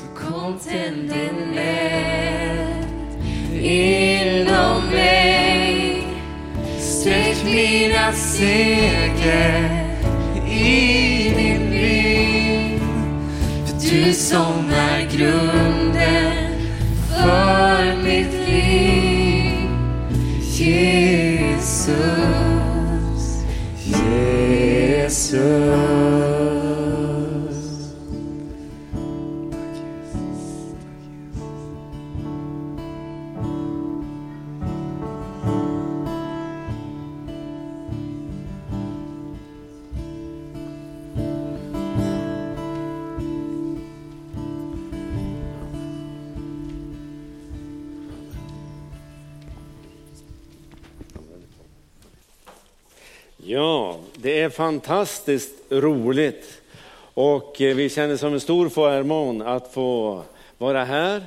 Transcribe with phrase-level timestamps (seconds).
[0.00, 2.86] Så kom tänd en eld
[3.64, 6.06] inom mig.
[6.78, 9.64] Sträck mina segel
[10.50, 12.80] i din vind.
[13.66, 15.69] För du som är grund
[54.60, 56.62] fantastiskt roligt
[57.14, 60.22] och eh, vi känner som en stor förmån att få
[60.58, 61.22] vara här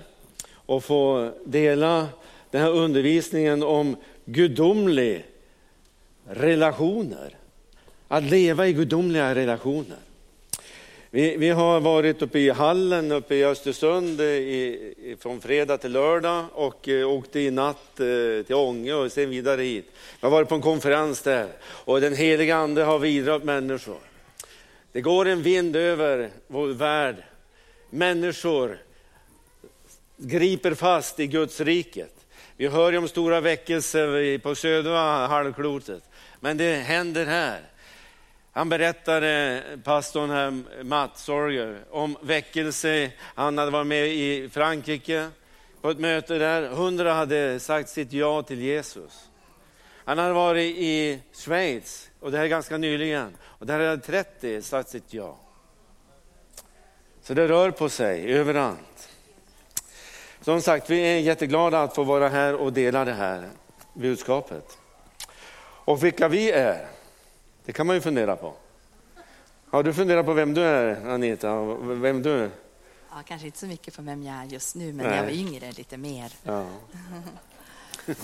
[0.51, 2.07] och få dela
[2.51, 5.19] den här undervisningen om gudomliga
[6.27, 7.37] relationer.
[8.07, 9.99] Att leva i gudomliga relationer.
[11.15, 15.77] Vi, vi har varit uppe i hallen uppe i Östersund eh, i, i, från fredag
[15.77, 19.85] till lördag och eh, åkte i natt eh, till Ånge och sen vidare hit.
[20.21, 23.99] Vi har varit på en konferens där och den heliga ande har vidrört människor.
[24.91, 27.15] Det går en vind över vår värld.
[27.89, 28.77] Människor
[30.17, 32.15] griper fast i Guds riket.
[32.57, 36.03] Vi hör ju om stora väckelser på södra halvklotet,
[36.39, 37.72] men det händer här.
[38.55, 43.11] Han berättade, pastorn här, Mats Sorger, om väckelse.
[43.19, 45.29] Han hade varit med i Frankrike
[45.81, 46.69] på ett möte där.
[46.69, 49.29] Hundra hade sagt sitt ja till Jesus.
[50.05, 54.61] Han hade varit i Schweiz, och det här är ganska nyligen, och där hade 30
[54.61, 55.37] sagt sitt ja.
[57.21, 59.09] Så det rör på sig överallt.
[60.41, 63.49] Som sagt, vi är jätteglada att få vara här och dela det här
[63.93, 64.77] budskapet.
[65.85, 66.87] Och vilka vi är,
[67.65, 68.53] det kan man ju fundera på.
[69.69, 71.61] Har du funderat på vem du är, Anita?
[71.81, 72.49] Vem du är?
[73.09, 75.31] Ja, kanske inte så mycket på vem jag är just nu, men när jag var
[75.31, 76.31] yngre lite mer.
[76.43, 76.65] Ja.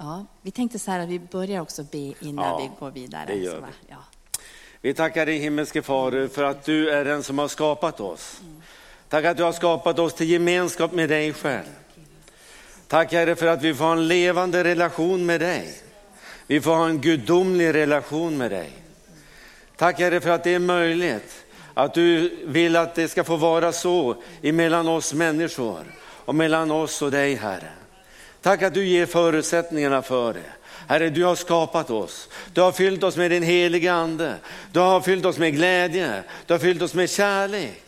[0.00, 3.24] Ja, vi tänkte så här att vi börjar också be innan Ja, vi går vidare.
[3.26, 3.66] det gör vi.
[3.88, 3.96] Ja.
[4.80, 8.40] Vi tackar dig himmelske Fader för att du är den som har skapat oss.
[9.08, 11.64] Tack att du har skapat oss till gemenskap med dig själv.
[12.86, 15.74] Tack Herre för att vi får en levande relation med dig.
[16.48, 18.70] Vi får ha en gudomlig relation med dig.
[19.76, 21.44] Tack Herre för att det är möjligt.
[21.74, 27.02] Att du vill att det ska få vara så emellan oss människor och mellan oss
[27.02, 27.70] och dig Herre.
[28.42, 30.52] Tack att du ger förutsättningarna för det.
[30.86, 32.28] Herre, du har skapat oss.
[32.52, 34.34] Du har fyllt oss med din heliga ande.
[34.72, 36.22] Du har fyllt oss med glädje.
[36.46, 37.82] Du har fyllt oss med kärlek.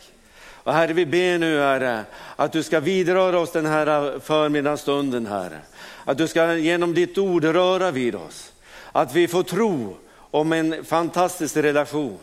[0.63, 2.03] Och Herre, vi ber nu Herre,
[2.35, 5.59] att du ska vidröra oss den här förmiddagsstunden Herre.
[6.05, 8.50] Att du ska genom ditt ord röra vid oss.
[8.91, 9.97] Att vi får tro
[10.31, 12.19] om en fantastisk relation.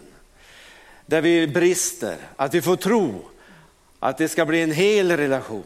[1.07, 3.29] Där vi brister, att vi får tro
[3.99, 5.65] att det ska bli en hel relation.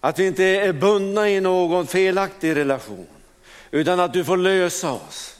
[0.00, 3.06] Att vi inte är bundna i någon felaktig relation,
[3.70, 5.38] utan att du får lösa oss.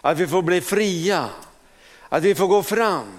[0.00, 1.28] Att vi får bli fria,
[2.08, 3.12] att vi får gå fram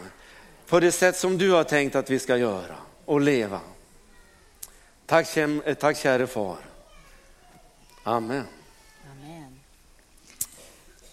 [0.68, 3.60] på det sätt som du har tänkt att vi ska göra och leva.
[5.06, 6.58] Tack, eh, tack käre far.
[8.04, 8.44] Amen.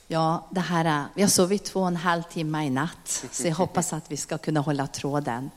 [0.09, 3.47] Ja, det här, är- vi har sovit två och en halv timme i natt, så
[3.49, 5.51] jag hoppas att vi ska kunna hålla tråden.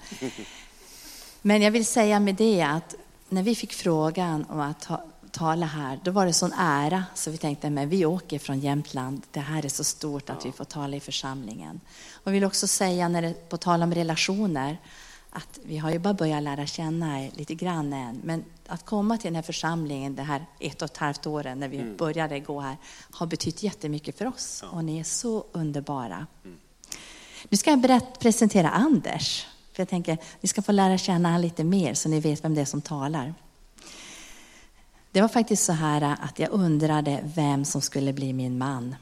[1.41, 2.95] Men jag vill säga med det att
[3.29, 7.31] när vi fick frågan om att ta, tala här, då var det sån ära så
[7.31, 10.65] vi tänkte, men vi åker från Jämtland, det här är så stort att vi får
[10.65, 11.79] tala i församlingen.
[12.13, 14.77] Och jag vill också säga, när det, på tal om relationer,
[15.37, 19.17] att vi har ju bara börjat lära känna er lite grann än, men att komma
[19.17, 22.59] till den här församlingen, det här ett och ett halvt åren när vi började gå
[22.59, 22.77] här,
[23.11, 24.63] har betytt jättemycket för oss.
[24.71, 26.27] Och ni är så underbara.
[27.49, 29.45] Nu ska jag berätt, presentera Anders.
[29.73, 32.55] För jag tänker, ni ska få lära känna honom lite mer så ni vet vem
[32.55, 33.33] det är som talar.
[35.11, 38.95] Det var faktiskt så här att jag undrade vem som skulle bli min man.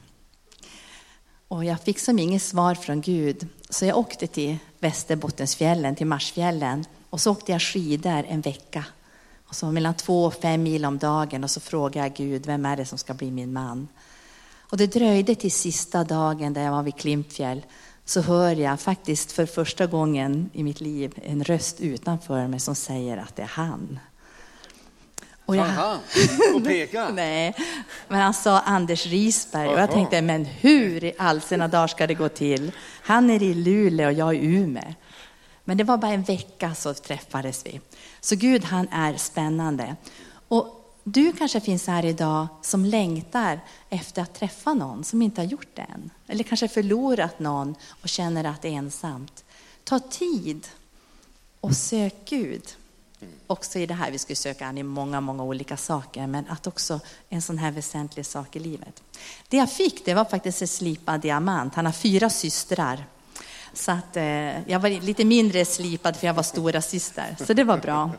[1.48, 6.84] Och jag fick som inget svar från Gud, så jag åkte till Västerbottensfjällen, till Marsfjällen.
[7.10, 8.84] Och så åkte jag skidor en vecka.
[9.48, 12.66] Och så mellan två och fem mil om dagen och så frågade jag Gud, vem
[12.66, 13.88] är det som ska bli min man?
[14.70, 17.62] Och det dröjde till sista dagen där jag var vid Klimpfjäll
[18.04, 22.74] så hör jag faktiskt för första gången i mitt liv en röst utanför mig som
[22.74, 23.98] säger att det är han.
[25.46, 25.98] Och jag- Aha,
[26.54, 27.08] och peka.
[27.08, 27.54] Nej,
[28.08, 32.06] men han sa Anders Risberg och jag tänkte, men hur i all sina dagar ska
[32.06, 32.72] det gå till?
[33.02, 34.94] Han är i Luleå och jag är i Umeå.
[35.64, 37.80] Men det var bara en vecka så träffades vi.
[38.20, 39.96] Så Gud han är spännande.
[40.48, 43.60] Och du kanske finns här idag som längtar
[43.90, 46.10] efter att träffa någon som inte har gjort det än.
[46.26, 49.44] Eller kanske förlorat någon och känner att det är ensamt.
[49.84, 50.66] Ta tid
[51.60, 52.62] och sök Gud.
[53.46, 56.66] Också i det här, vi skulle söka han i många, många olika saker, men att
[56.66, 59.02] också en sån här väsentlig sak i livet.
[59.48, 61.74] Det jag fick, det var faktiskt en slipad diamant.
[61.74, 63.04] Han har fyra systrar.
[63.72, 67.64] Så att, eh, jag var lite mindre slipad för jag var stora syster, så det
[67.64, 68.10] var bra.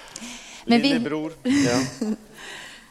[0.64, 1.32] Men Lillebror.
[1.42, 1.64] Vi...
[1.66, 2.06] Ja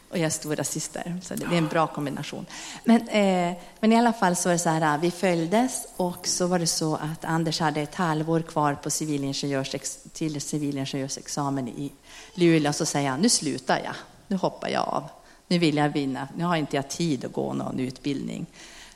[0.09, 2.45] och jag är stora syster, så det är en bra kombination.
[2.83, 6.47] Men, eh, men i alla fall så var det så här, vi följdes och så
[6.47, 9.75] var det så att Anders hade ett halvår kvar på civilingenjörs,
[10.13, 11.91] till civilingenjörsexamen i
[12.33, 12.73] Luleå.
[12.73, 13.95] Så säger han, nu slutar jag,
[14.27, 15.03] nu hoppar jag av.
[15.47, 18.45] Nu vill jag vinna, nu har inte jag tid att gå någon utbildning,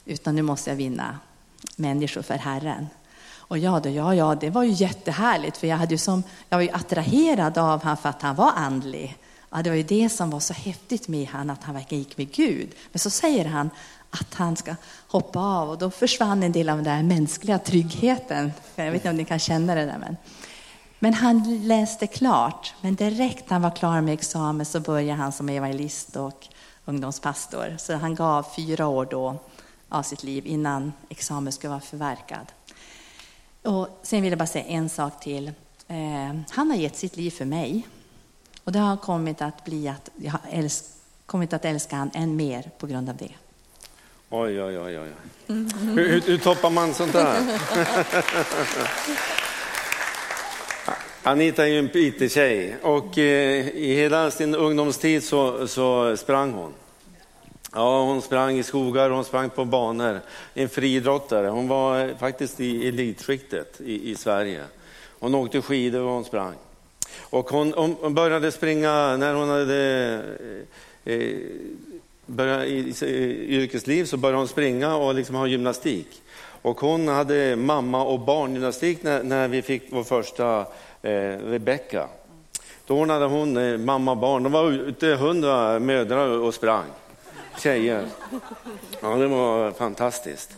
[0.05, 1.19] utan nu måste jag vinna
[1.75, 2.87] människor för Herren.
[3.35, 6.57] Och ja, då, ja, ja, det var ju jättehärligt, för jag, hade ju som, jag
[6.57, 9.17] var ju attraherad av honom för att han var andlig.
[9.55, 12.17] Ja, det var ju det som var så häftigt med honom, att han verkligen gick
[12.17, 12.75] med Gud.
[12.91, 13.69] Men så säger han
[14.09, 14.75] att han ska
[15.07, 18.51] hoppa av och då försvann en del av den där mänskliga tryggheten.
[18.75, 19.97] Jag vet inte om ni kan känna det där.
[19.97, 20.17] Men,
[20.99, 25.31] men han läste klart, men direkt när han var klar med examen så började han
[25.31, 26.47] som evangelist och
[26.85, 27.75] ungdomspastor.
[27.79, 29.35] Så han gav fyra år då
[29.89, 32.51] av sitt liv innan examen skulle vara förverkad.
[33.63, 35.47] Och sen vill jag bara säga en sak till.
[35.87, 37.83] Eh, han har gett sitt liv för mig.
[38.63, 40.85] Och det har kommit att bli att jag har älsk,
[41.25, 43.31] kommit att älska honom än mer på grund av det.
[44.29, 44.99] Oj, oj, oj.
[44.99, 45.09] oj.
[45.47, 47.59] Hur, hur, hur toppar man sånt där?
[51.25, 56.73] Anita är ju en IT-tjej och eh, i hela sin ungdomstid så, så sprang hon.
[57.73, 60.19] Ja, hon sprang i skogar, hon sprang på banor.
[60.53, 61.47] En friidrottare.
[61.47, 64.63] Hon var faktiskt i elitskiktet i, i Sverige.
[65.19, 66.53] Hon åkte skidor och hon sprang.
[67.19, 70.21] Och hon, hon började springa när hon hade
[71.05, 71.37] eh, eh
[72.25, 76.21] börjat börjat i, i yrkesliv så började hon springa och liksom ha gymnastik.
[76.61, 80.65] Och hon hade mamma och barngymnastik när, när vi fick vår första
[81.01, 82.07] eh, Rebecka.
[82.87, 84.43] Då ordnade hon eh, mamma och barn.
[84.43, 86.85] De var ute hundra mödrar och sprang
[87.59, 88.07] tjejer.
[89.01, 90.51] Ja, det var fantastiskt.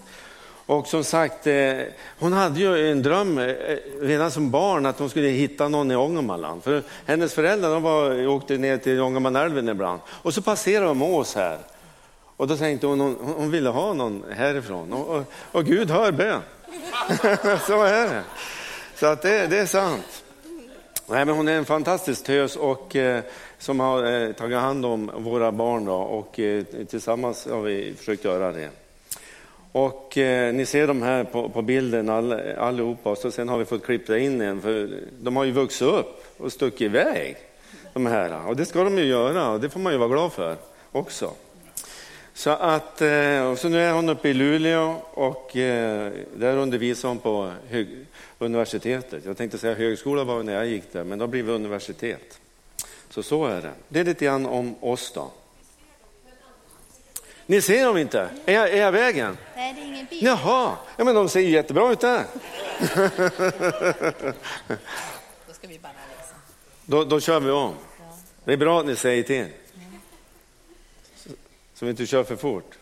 [0.65, 1.73] Och som sagt, eh,
[2.19, 3.55] hon hade ju en dröm eh,
[4.01, 6.63] redan som barn att hon skulle hitta någon i Ångermanland.
[6.63, 11.35] För hennes föräldrar de var, åkte ner till Ångermanälven ibland och så passerade de oss
[11.35, 11.57] här.
[12.37, 14.93] Och då tänkte hon, hon, hon ville ha någon härifrån.
[14.93, 16.41] Och, och, och Gud hör bön.
[17.67, 18.23] så är det.
[18.95, 20.23] Så att det, det är sant.
[21.07, 23.23] Nej, men hon är en fantastisk tös och eh,
[23.57, 28.23] som har eh, tagit hand om våra barn då, och eh, tillsammans har vi försökt
[28.23, 28.69] göra det.
[29.75, 33.57] Och eh, ni ser de här på, på bilden all, allihopa och så sen har
[33.57, 34.89] vi fått klippa in en för
[35.19, 37.37] de har ju vuxit upp och stuckit iväg.
[37.93, 38.47] De här.
[38.47, 40.55] Och det ska de ju göra och det får man ju vara glad för
[40.91, 41.31] också.
[42.33, 47.09] Så att, eh, och så nu är hon uppe i Luleå och eh, där undervisar
[47.09, 47.87] hon på hög,
[48.39, 49.25] universitetet.
[49.25, 52.39] Jag tänkte säga högskola var när jag gick där, men då blir det universitet.
[53.09, 53.71] Så så är det.
[53.87, 55.31] Det är lite grann om oss då.
[57.45, 58.29] Ni ser dem inte?
[58.45, 59.37] Är jag, är jag vägen?
[59.55, 60.25] Nej, det är ingen bil.
[60.25, 62.25] Jaha, ja, men de ser jättebra ut där.
[65.47, 66.35] då ska vi bara läsa.
[66.85, 67.73] Då, då kör vi om.
[68.43, 69.45] Det är bra att ni säger till.
[71.15, 71.29] Så,
[71.73, 72.77] så vi inte kör för fort.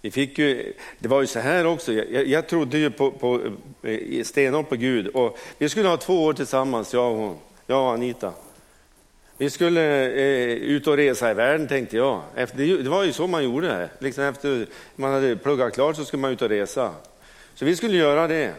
[0.00, 3.40] Vi fick ju, det var ju så här också, jag, jag trodde ju på, på,
[3.82, 7.82] eh, stenhårt på Gud och vi skulle ha två år tillsammans, jag och hon, jag
[7.82, 8.32] och Anita.
[9.42, 12.22] Vi skulle eh, ut och resa i världen tänkte jag.
[12.34, 13.88] Efter, det var ju så man gjorde.
[13.98, 16.94] Liksom efter man hade pluggat klart så skulle man ut och resa.
[17.54, 18.54] Så vi skulle göra det.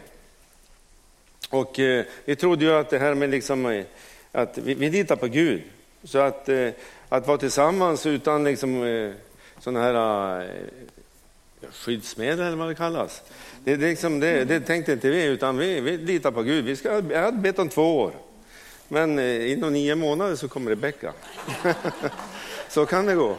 [1.49, 3.85] Och eh, vi trodde ju att det här med liksom, eh,
[4.31, 5.61] att vi, vi litar på Gud.
[6.03, 6.69] Så att, eh,
[7.09, 9.11] att vara tillsammans utan liksom, eh,
[9.59, 13.21] sådana här eh, skyddsmedel eller vad det kallas.
[13.63, 16.65] Det, det, liksom, det, det tänkte inte vi, utan vi, vi litar på Gud.
[16.65, 18.13] Vi ska, jag hade bett om två år.
[18.93, 21.13] Men eh, inom nio månader så kommer Rebecka.
[22.69, 23.35] så kan det gå.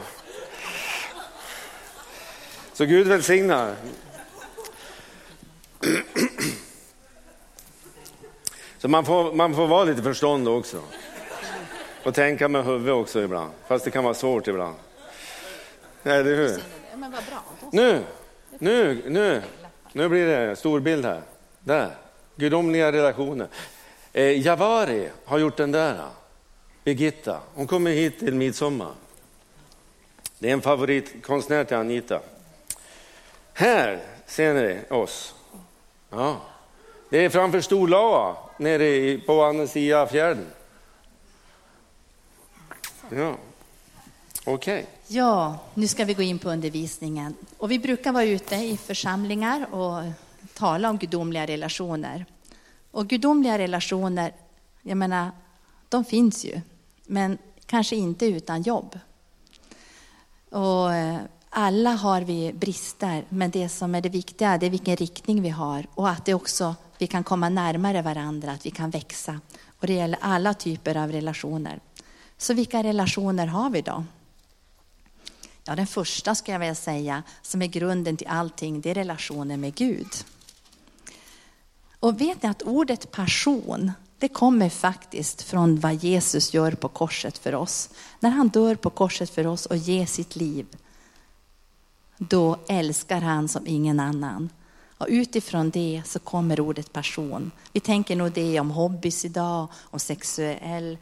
[2.73, 3.75] Så Gud välsignar.
[8.79, 10.83] Så man får, man får vara lite förstånd också.
[12.05, 14.77] Och tänka med huvudet också ibland, fast det kan vara svårt ibland.
[16.03, 16.63] Eller hur?
[17.73, 18.03] Nu,
[18.59, 19.43] nu, nu,
[19.93, 21.23] nu blir det stor bild här.
[21.61, 21.91] Där,
[22.37, 23.49] gudomliga relationer.
[24.17, 26.09] Eh, Javari har gjort den där.
[26.85, 28.93] Birgitta, hon kommer hit till midsommar.
[30.39, 32.21] Det är en favoritkonstnär till Anita.
[33.53, 35.35] Här ser ni oss.
[36.11, 36.41] Ja.
[37.11, 40.47] Det är framför Storlava nere på andra sidan fjärden.
[43.11, 43.37] Ja,
[44.45, 44.55] okej.
[44.55, 44.85] Okay.
[45.07, 47.35] Ja, nu ska vi gå in på undervisningen.
[47.59, 50.03] Och vi brukar vara ute i församlingar och
[50.55, 52.25] tala om gudomliga relationer.
[52.95, 54.33] Och gudomliga relationer,
[54.83, 55.31] jag menar,
[55.89, 56.61] de finns ju,
[57.07, 58.99] men kanske inte utan jobb.
[60.51, 61.21] Och eh,
[61.51, 65.49] alla har vi brister, men det som är det viktiga det är vilken riktning vi
[65.49, 69.41] har och att det också vi kan komma närmare varandra, att vi kan växa.
[69.81, 71.81] Och det gäller alla typer av relationer.
[72.37, 74.05] Så vilka relationer har vi då?
[75.65, 79.61] Ja, den första ska jag vilja säga, som är grunden till allting, det är relationen
[79.61, 80.09] med Gud.
[82.05, 87.39] Och vet ni att ordet passion, det kommer faktiskt från vad Jesus gör på korset
[87.39, 87.91] för oss.
[88.21, 90.67] När han dör på korset för oss och ger sitt liv,
[92.19, 94.51] då älskar han som ingen annan.
[94.99, 97.51] Och utifrån det så kommer ordet passion.
[97.73, 100.99] Vi tänker nog det om hobbys idag, om sexuell,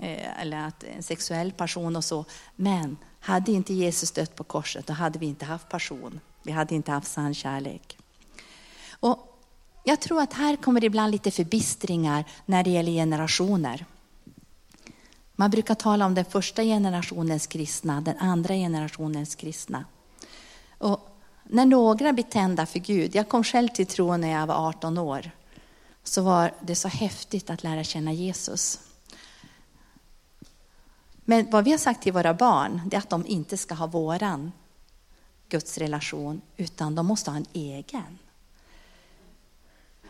[0.00, 2.24] eh, eller att en sexuell passion och så.
[2.54, 6.20] Men hade inte Jesus dött på korset, då hade vi inte haft passion.
[6.42, 7.98] Vi hade inte haft sann kärlek.
[9.00, 9.25] Och
[9.88, 13.86] jag tror att här kommer det ibland lite förbistringar när det gäller generationer.
[15.32, 19.84] Man brukar tala om den första generationens kristna, den andra generationens kristna.
[20.78, 24.68] Och när några blir tända för Gud, jag kom själv till tro när jag var
[24.68, 25.30] 18 år,
[26.02, 28.80] så var det så häftigt att lära känna Jesus.
[31.16, 33.86] Men vad vi har sagt till våra barn, det är att de inte ska ha
[33.86, 34.52] våran
[35.48, 38.18] Guds relation, utan de måste ha en egen.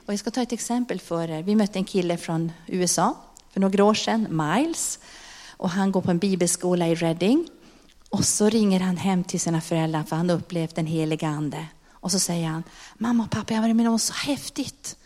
[0.06, 1.42] Och jag ska ta ett exempel för er.
[1.42, 3.16] Vi mötte en kille från USA
[3.50, 4.98] för några år sedan, Miles.
[5.56, 7.48] Och han går på en bibelskola i Reading.
[8.10, 11.66] Och så ringer han hem till sina föräldrar för han har upplevt den heliga ande.
[11.90, 12.62] Och så säger han,
[12.98, 14.96] mamma och pappa, jag har varit med om så häftigt.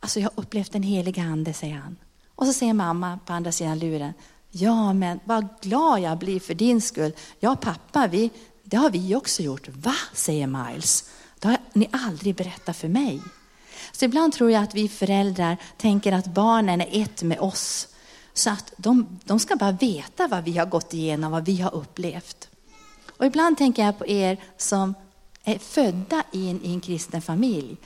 [0.00, 1.96] Alltså jag har upplevt den heliga ande, säger han.
[2.34, 4.12] Och så säger mamma på andra sidan luren,
[4.50, 7.12] ja men vad glad jag blir för din skull.
[7.40, 8.30] Ja pappa, vi,
[8.62, 9.68] det har vi också gjort.
[9.68, 11.10] Va, säger Miles.
[11.38, 13.22] Det har ni aldrig berättat för mig.
[13.92, 17.88] Så ibland tror jag att vi föräldrar tänker att barnen är ett med oss.
[18.34, 21.74] Så att de, de ska bara veta vad vi har gått igenom, vad vi har
[21.74, 22.48] upplevt.
[23.16, 24.94] Och ibland tänker jag på er som
[25.44, 27.76] är födda in i en kristen familj.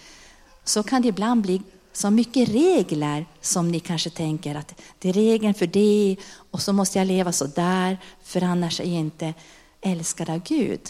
[0.64, 1.62] Så kan det ibland bli
[1.92, 6.16] så mycket regler som ni kanske tänker att det är regeln för det
[6.50, 9.34] och så måste jag leva så där för annars är jag inte
[9.80, 10.80] älskad av Gud.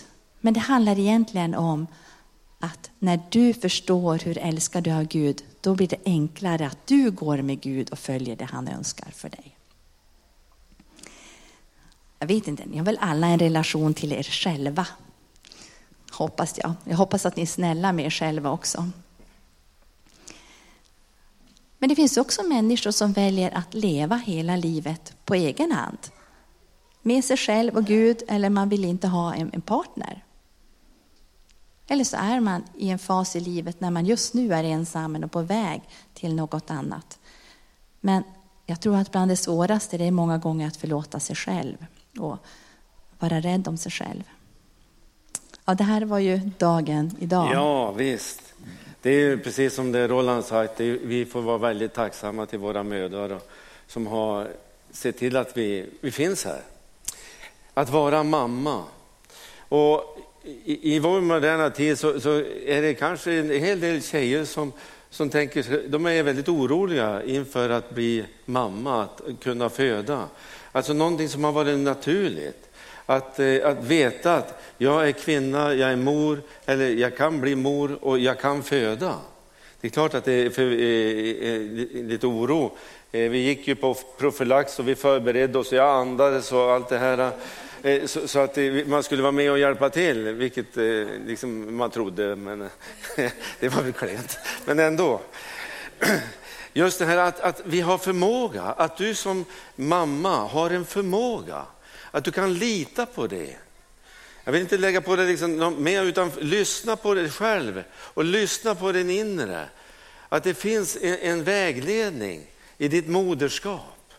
[0.40, 1.86] Men det handlar egentligen om
[2.66, 6.86] att när du förstår hur älskad du är av Gud, då blir det enklare att
[6.86, 9.56] du går med Gud och följer det han önskar för dig.
[12.18, 14.86] Jag vet inte, ni har väl alla en relation till er själva?
[16.10, 16.72] Hoppas jag.
[16.84, 18.90] Jag hoppas att ni är snälla med er själva också.
[21.78, 25.98] Men det finns också människor som väljer att leva hela livet på egen hand.
[27.02, 30.25] Med sig själv och Gud, eller man vill inte ha en partner.
[31.88, 35.24] Eller så är man i en fas i livet när man just nu är ensam
[35.24, 35.82] och på väg
[36.14, 37.18] till något annat.
[38.00, 38.22] Men
[38.66, 41.86] jag tror att bland det svåraste det är många gånger att förlåta sig själv
[42.18, 42.36] och
[43.18, 44.22] vara rädd om sig själv.
[45.64, 47.50] Ja, det här var ju dagen idag.
[47.52, 48.42] Ja, visst.
[49.02, 53.40] Det är precis som det Roland sagt, vi får vara väldigt tacksamma till våra mödrar
[53.86, 54.48] som har
[54.90, 56.60] sett till att vi, vi finns här.
[57.74, 58.84] Att vara mamma.
[59.68, 60.15] Och
[60.64, 64.72] i, i vår moderna tid så, så, är det kanske en hel del tjejer som,
[65.10, 70.24] som tänker, de är väldigt oroliga inför att bli mamma, att kunna föda.
[70.72, 72.70] Alltså någonting som har varit naturligt.
[73.06, 77.56] Att, eh, att veta att jag är kvinna, jag är mor, eller jag kan bli
[77.56, 79.14] mor och jag kan föda.
[79.80, 82.76] Det är klart att det är för, eh, eh, lite oro.
[83.12, 86.98] Eh, vi gick ju på profylax och vi förberedde oss, jag andades och allt det
[86.98, 87.30] här.
[87.82, 90.84] Eh, så, så, att man skulle vara med och hjälpa till, vilket eh,
[91.26, 92.68] liksom man trodde, men eh,
[93.60, 94.38] det var väl klent.
[94.64, 95.20] Men ändå.
[96.72, 99.44] Just det här att, att vi har förmåga, att du som
[99.76, 101.62] mamma har en förmåga,
[102.10, 103.56] att du kan lita på det.
[104.44, 108.74] Jag vill inte lägga på det liksom mer, utan lyssna på dig själv och lyssna
[108.74, 109.68] på din inre.
[110.28, 112.46] Att det finns en, en vägledning
[112.78, 114.12] i ditt moderskap.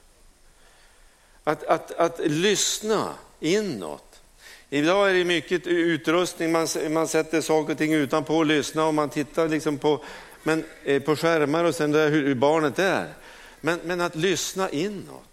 [1.44, 4.22] Att, att, att lyssna inåt.
[4.70, 8.94] Idag är det mycket utrustning, man, man sätter saker och ting utanpå och lyssnar och
[8.94, 10.04] man tittar liksom på,
[10.44, 13.14] men, eh, på skärmar och sen där hur barnet är.
[13.62, 15.24] Men, men att lyssna inåt.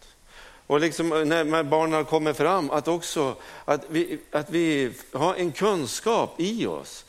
[0.66, 5.52] Och liksom eh, när barnen kommer fram, att också att vi, att vi har en
[5.52, 7.04] kunskap i oss.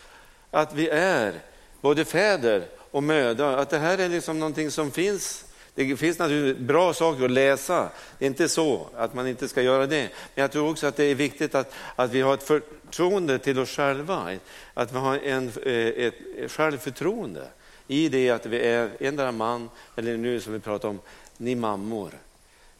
[0.51, 1.33] att vi är
[1.81, 5.44] både fäder och mödrar, att det här är liksom någonting som finns.
[5.75, 7.89] Det finns naturligtvis bra saker att läsa,
[8.19, 10.09] det är inte så att man inte ska göra det.
[10.35, 13.59] Men jag tror också att det är viktigt att, att vi har ett förtroende till
[13.59, 14.37] oss själva,
[14.73, 15.73] att vi har en, eh,
[16.05, 16.13] ett
[16.51, 17.47] självförtroende
[17.87, 20.99] i det att vi är endera man, eller nu som vi pratar om,
[21.37, 22.11] ni mammor,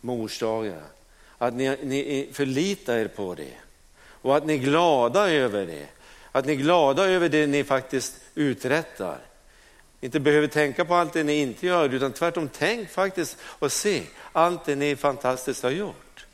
[0.02, 0.82] morsdagar.
[1.38, 3.54] Att ni, ni förlitar er på det
[4.22, 5.88] och att ni är glada över det.
[6.32, 9.18] Att ni är glada över det ni faktiskt uträttar.
[10.02, 14.04] Inte behöver tänka på allt det ni inte gör, utan tvärtom tänk faktiskt och se
[14.32, 16.26] allt det ni fantastiskt har gjort.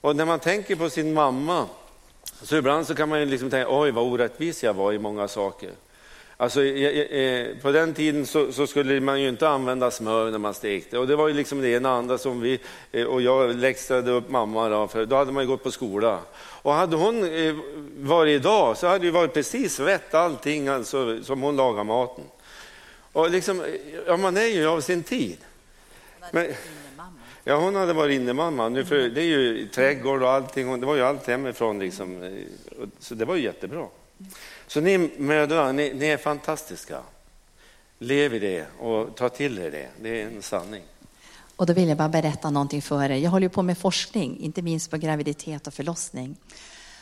[0.00, 1.66] Och när man tänker på sin mamma,
[2.42, 5.28] så ibland så kan man ju liksom tänka, oj vad orättvis jag var i många
[5.28, 5.70] saker.
[6.40, 6.60] Alltså,
[7.62, 11.06] på den tiden så, så, skulle man ju inte använda smör när man stekte och
[11.06, 12.60] det var ju liksom det ena andra som vi
[12.92, 16.18] eh, och jag läxade upp mamma då, för då hade man ju gått på skola.
[16.62, 17.54] Och hade hon eh,
[17.98, 22.24] varit idag så hade det varit precis rätt allting alltså, som hon lagar maten.
[23.12, 23.66] Och liksom,
[24.06, 25.38] ja, man är ju av sin tid.
[26.32, 26.52] Men,
[27.44, 28.68] ja, hon hade varit innemamma.
[28.68, 30.80] Nu för, det är ju trädgård och allting.
[30.80, 31.78] Det var ju allt hemifrån.
[31.78, 32.36] Liksom.
[32.98, 33.86] Så det var ju jättebra.
[34.66, 37.00] Så ni mödrar, ni, ni är fantastiska.
[37.98, 39.88] Lev i det och ta till er det.
[40.00, 40.82] Det är en sanning.
[41.56, 43.16] Och då vill jag bara berätta någonting för er.
[43.16, 46.36] Jag håller på med forskning, inte minst på graviditet och förlossning.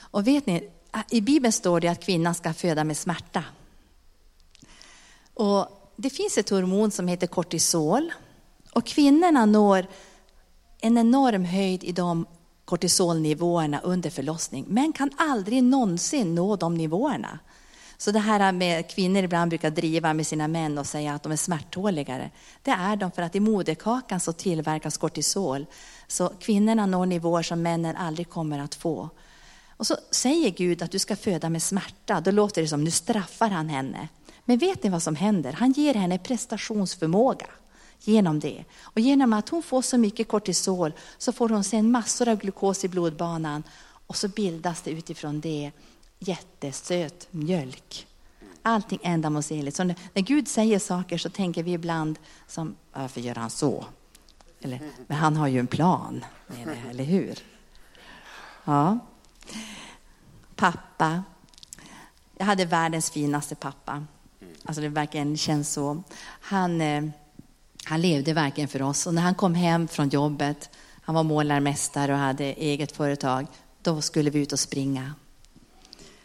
[0.01, 0.69] Och vet ni,
[1.11, 3.45] i Bibeln står det att kvinnan ska föda med smärta.
[5.35, 8.13] Och det finns ett hormon som heter kortisol.
[8.73, 9.87] Och kvinnorna når
[10.81, 12.27] en enorm höjd i de
[12.65, 17.39] kortisolnivåerna under förlossning, men kan aldrig någonsin nå de nivåerna.
[17.97, 21.33] Så det här med kvinnor ibland brukar driva med sina män och säga att de
[21.33, 22.31] är smärttåligare.
[22.63, 25.67] Det är de för att i moderkakan så tillverkas kortisol.
[26.07, 29.09] Så kvinnorna når nivåer som männen aldrig kommer att få.
[29.77, 32.21] Och så säger Gud att du ska föda med smärta.
[32.21, 34.09] Då låter det som nu straffar han henne.
[34.49, 35.53] Men vet ni vad som händer?
[35.53, 37.47] Han ger henne prestationsförmåga
[38.01, 38.65] genom det.
[38.81, 42.85] Och genom att hon får så mycket kortisol så får hon sen massor av glukos
[42.85, 43.63] i blodbanan
[44.07, 45.71] och så bildas det utifrån det
[46.19, 48.07] jättesöt mjölk.
[48.63, 49.77] Allting ändamålsenligt.
[49.77, 53.85] Så när, Gud säger saker så tänker vi ibland som, varför gör han så?
[54.61, 57.39] Eller, men han har ju en plan med det, eller hur?
[58.65, 58.99] Ja.
[60.57, 61.23] Pappa.
[62.37, 64.07] Jag hade världens finaste pappa.
[64.69, 66.03] Alltså det verkligen känns så.
[66.41, 67.05] Han, eh,
[67.85, 69.07] han levde verkligen för oss.
[69.07, 70.71] Och när han kom hem från jobbet,
[71.03, 73.47] han var målarmästare och hade eget företag,
[73.83, 75.15] då skulle vi ut och springa.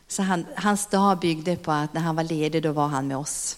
[0.07, 3.17] Så han, hans dag byggde på att när han var ledig, då var han med
[3.17, 3.57] oss.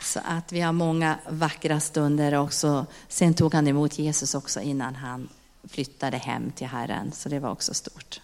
[0.00, 2.86] Så att vi har många vackra stunder också.
[3.08, 5.28] Sen tog han emot Jesus också innan han
[5.64, 8.20] flyttade hem till Herren, så det var också stort.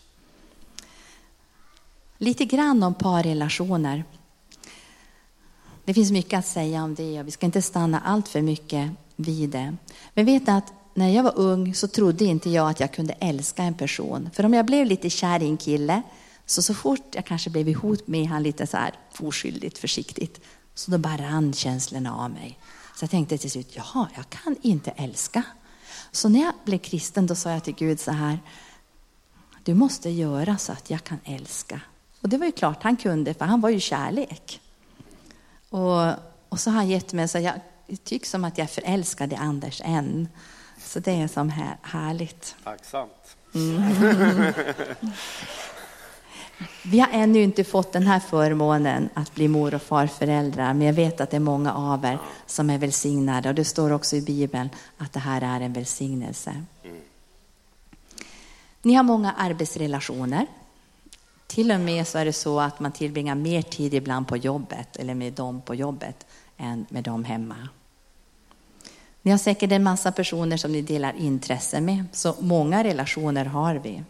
[2.18, 4.04] Lite grann om parrelationer.
[5.84, 8.90] Det finns mycket att säga om det och vi ska inte stanna allt för mycket
[9.16, 9.76] vid det.
[10.14, 13.62] Men vet att när jag var ung så trodde inte jag att jag kunde älska
[13.62, 14.30] en person.
[14.32, 16.02] För om jag blev lite kär i en kille
[16.46, 20.40] så så fort jag kanske blev ihop med han lite så här oskyldigt försiktigt,
[20.74, 22.58] så då bara rann känslorna av mig.
[22.96, 25.42] Så jag tänkte till slut, jaha, jag kan inte älska.
[26.10, 28.38] Så när jag blev kristen då sa jag till Gud så här,
[29.64, 31.80] du måste göra så att jag kan älska.
[32.20, 34.60] Och det var ju klart han kunde, för han var ju kärlek.
[35.72, 36.12] Och,
[36.48, 37.54] och så har han gett mig, så jag
[38.04, 40.28] tycker som att jag är förälskad i Anders än.
[40.78, 42.54] Så det är som här, härligt.
[42.64, 43.36] Tacksamt.
[43.54, 44.52] Mm.
[46.84, 50.94] Vi har ännu inte fått den här förmånen att bli mor och farföräldrar, men jag
[50.94, 53.48] vet att det är många av er som är välsignade.
[53.48, 56.64] Och det står också i Bibeln att det här är en välsignelse.
[58.82, 60.46] Ni har många arbetsrelationer.
[61.54, 64.96] Till och med så är det så att man tillbringar mer tid ibland på jobbet,
[64.96, 67.68] eller med dem på jobbet, än med dem hemma.
[69.22, 73.74] Ni har säkert en massa personer som ni delar intresse med, så många relationer har
[73.74, 74.02] vi.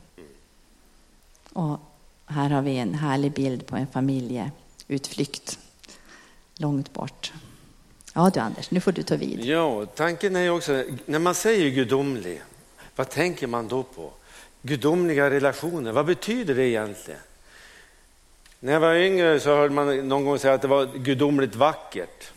[1.53, 1.81] Och
[2.27, 5.59] här har vi en härlig bild på en familjeutflykt
[6.57, 7.33] långt bort.
[8.15, 9.45] Ja du Anders, nu får du ta vid.
[9.45, 12.43] Ja, tanken är också, när man säger gudomlig,
[12.97, 14.13] vad tänker man då på?
[14.63, 17.21] Gudomliga relationer, vad betyder det egentligen?
[18.65, 22.31] När jag var yngre så hörde man någon gång säga att det var gudomligt vackert.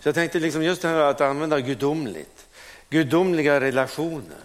[0.00, 2.46] Så jag tänkte liksom just det här att använda gudomligt,
[2.90, 4.38] gudomliga relationer.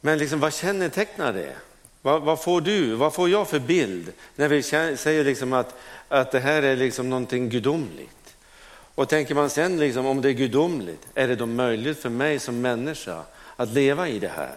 [0.00, 1.56] Men liksom, vad kännetecknar det?
[2.02, 5.74] Vad, vad, får du, vad får jag för bild när vi säger liksom att,
[6.08, 8.36] att det här är liksom någonting gudomligt?
[8.94, 12.38] Och tänker man sen liksom, om det är gudomligt, är det då möjligt för mig
[12.38, 13.22] som människa
[13.56, 14.54] att leva i det här?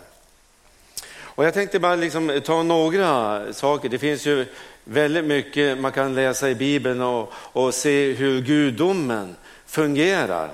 [1.38, 3.90] Och jag tänkte bara liksom ta några saker.
[3.90, 4.46] Det finns ju
[4.90, 10.50] väldigt mycket man kan läsa i Bibeln och, och se hur gudomen fungerar.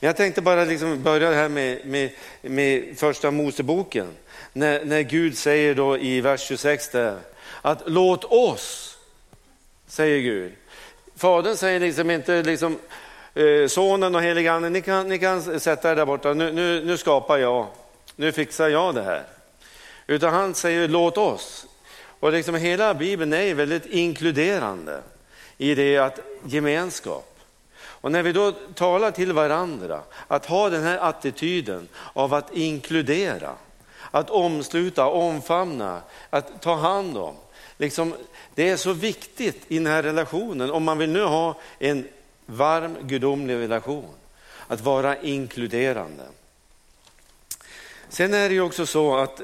[0.00, 2.10] Men jag tänkte bara liksom börja här med, med,
[2.42, 4.06] med första Moseboken.
[4.52, 7.18] När, när Gud säger då i vers 26 där,
[7.62, 8.98] att låt oss,
[9.86, 10.52] säger Gud.
[11.16, 12.78] Fadern säger liksom inte liksom,
[13.34, 16.84] eh, sonen och helige anden, ni kan, ni kan sätta er där borta, nu, nu,
[16.84, 17.66] nu skapar jag,
[18.16, 19.22] nu fixar jag det här.
[20.06, 21.66] Utan han säger låt oss.
[22.20, 25.02] Och liksom hela Bibeln är väldigt inkluderande
[25.58, 27.38] i det att gemenskap.
[27.78, 33.54] Och när vi då talar till varandra, att ha den här attityden av att inkludera,
[34.10, 37.34] att omsluta, omfamna, att ta hand om.
[37.76, 38.14] Liksom,
[38.54, 42.08] det är så viktigt i den här relationen, om man vill nu ha en
[42.46, 44.14] varm gudomlig relation,
[44.66, 46.24] att vara inkluderande.
[48.08, 49.42] Sen är det ju också så att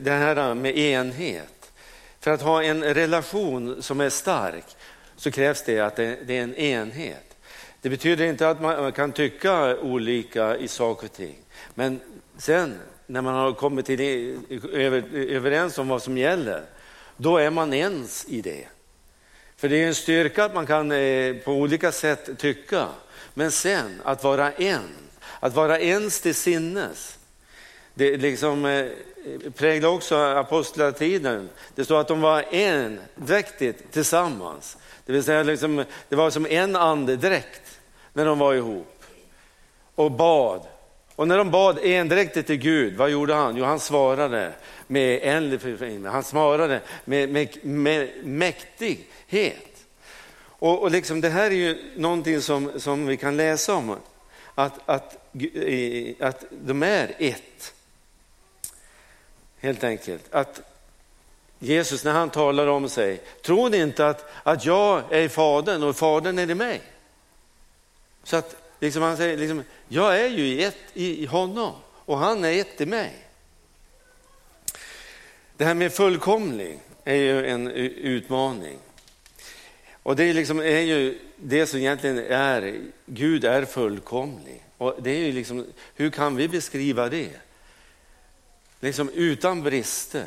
[0.00, 1.55] det här med enhet,
[2.26, 4.64] för att ha en relation som är stark
[5.16, 7.36] så krävs det att det är en enhet.
[7.80, 11.36] Det betyder inte att man kan tycka olika i saker och ting,
[11.74, 12.00] men
[12.38, 14.00] sen när man har kommit till
[15.14, 16.62] överens om vad som gäller,
[17.16, 18.66] då är man ens i det.
[19.56, 22.88] För det är en styrka att man kan eh, på olika sätt tycka,
[23.34, 24.88] men sen att vara en,
[25.40, 27.18] att vara ens till sinnes.
[27.94, 28.86] Det liksom eh,
[29.54, 31.48] präglade också apostlatiden.
[31.74, 34.76] Det står att de var endräktigt tillsammans.
[35.06, 37.80] Det vill säga liksom, det var som en andedräkt
[38.12, 39.02] när de var ihop
[39.94, 40.66] och bad
[41.16, 43.56] och när de bad endräktigt till Gud, vad gjorde han?
[43.56, 44.52] Jo, han svarade
[44.86, 49.86] med en, han svarade med, med, med mäktighet.
[50.58, 53.96] Och, och liksom, det här är ju någonting som, som vi kan läsa om,
[54.54, 55.16] att, att,
[56.20, 57.74] att de är ett.
[59.66, 60.34] Helt enkelt.
[60.34, 60.60] Att
[61.58, 65.82] Jesus när han talar om sig, tror ni inte att, att jag är i Fadern
[65.82, 66.82] och Fadern är i mig?
[68.24, 72.60] Så att Liksom han säger, liksom, jag är ju ett i honom och han är
[72.60, 73.12] ett i mig.
[75.56, 78.78] Det här med fullkomlig är ju en utmaning.
[80.02, 84.62] Och det liksom, är ju det som egentligen är, Gud är fullkomlig.
[84.78, 87.30] Och det är ju liksom, hur kan vi beskriva det?
[88.80, 90.26] Liksom utan brister.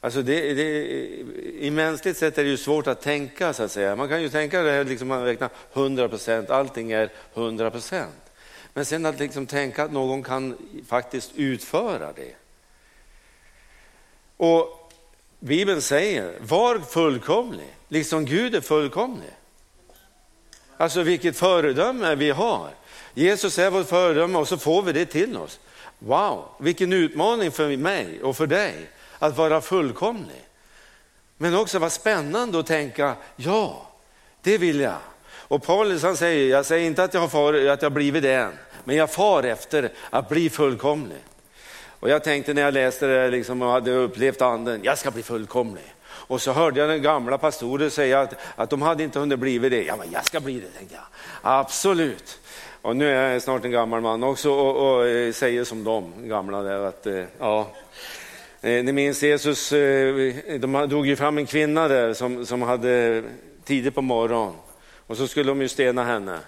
[0.00, 0.84] Alltså det, det,
[1.58, 3.96] I mänskligt sett är det ju svårt att tänka så att säga.
[3.96, 8.32] Man kan ju tänka det här, liksom man räknar 100 procent, allting är 100 procent.
[8.74, 12.34] Men sen att liksom tänka att någon kan faktiskt utföra det.
[14.36, 14.92] Och
[15.38, 19.30] Bibeln säger, var fullkomlig, liksom Gud är fullkomlig.
[20.76, 22.70] Alltså vilket föredöme vi har.
[23.14, 25.60] Jesus är vårt föredöme och så får vi det till oss.
[25.98, 30.44] Wow, vilken utmaning för mig och för dig att vara fullkomlig.
[31.36, 33.86] Men också vad spännande att tänka, ja,
[34.42, 34.98] det vill jag.
[35.28, 38.34] Och Paulus han säger, jag säger inte att jag har far, att jag blivit det
[38.34, 38.52] än,
[38.84, 41.18] men jag far efter att bli fullkomlig.
[42.00, 45.22] Och jag tänkte när jag läste det liksom, och hade upplevt anden, jag ska bli
[45.22, 45.94] fullkomlig.
[46.04, 49.58] Och så hörde jag den gamla pastoren säga att, att de hade inte hunnit bli
[49.58, 49.82] det.
[49.82, 51.04] Ja, men jag ska bli det, tänkte jag.
[51.42, 52.38] Absolut.
[52.82, 56.12] Och nu är jag snart en gammal man också och, och eh, säger som de
[56.28, 57.70] gamla där att eh, ja,
[58.60, 59.70] eh, ni minns Jesus,
[60.60, 63.22] de drog ju fram en kvinna där som, som hade
[63.64, 64.54] tidigt på morgonen
[65.06, 66.38] och så skulle de ju stena henne.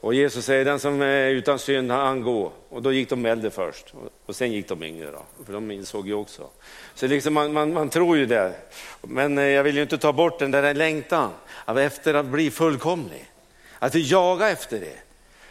[0.00, 2.52] Och Jesus säger den som är utan synd, han gå.
[2.68, 3.94] Och då gick de äldre först
[4.26, 6.48] och sen gick de yngre då, för de insåg ju också.
[6.94, 8.52] Så liksom man, man, man tror ju det.
[9.02, 11.30] Men jag vill ju inte ta bort den där längtan
[11.66, 13.30] efter att bli fullkomlig.
[13.78, 15.05] Att jaga efter det.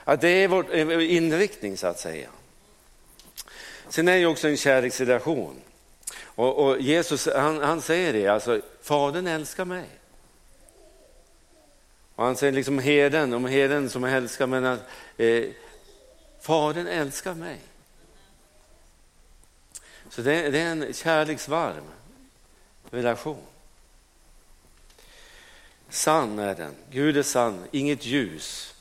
[0.06, 2.30] Att det är vår eh, inriktning så att säga.
[3.90, 5.62] Sen är det också en kärleksrelation.
[6.24, 9.86] Och, och Jesus han, han, säger det, alltså Fadern älskar mig.
[12.16, 14.82] Och han säger liksom herden, om herden som älskar men att
[15.18, 15.44] eh,
[16.42, 17.60] Fadern älskar mig.
[20.10, 21.84] Så det, det är en kärleksvarm
[22.92, 23.44] relation.
[25.90, 28.75] Sann är den, Gud är sann, inget ljus,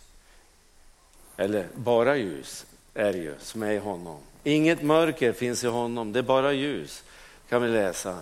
[1.37, 4.19] eller bara ljus är det ju som är i honom.
[4.45, 7.05] Inget mörker finns i honom, det är bara ljus
[7.49, 8.19] kan vi läsa.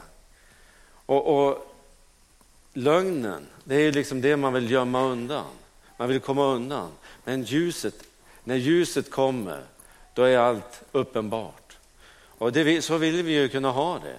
[1.06, 1.74] Och, och
[2.72, 5.46] lögnen, det är ju liksom det man vill gömma undan.
[5.96, 6.90] Man vill komma undan.
[7.24, 7.94] Men ljuset,
[8.44, 9.60] när ljuset kommer,
[10.14, 11.76] då är allt uppenbart.
[12.38, 14.16] Och det, så vill vi ju kunna ha det.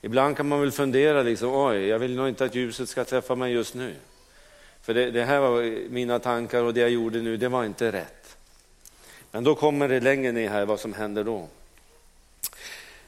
[0.00, 3.34] Ibland kan man väl fundera, liksom, oj, jag vill nog inte att ljuset ska träffa
[3.34, 3.94] mig just nu.
[4.82, 7.92] För det, det här var mina tankar och det jag gjorde nu, det var inte
[7.92, 8.36] rätt.
[9.30, 11.48] Men då kommer det längre ner här vad som händer då.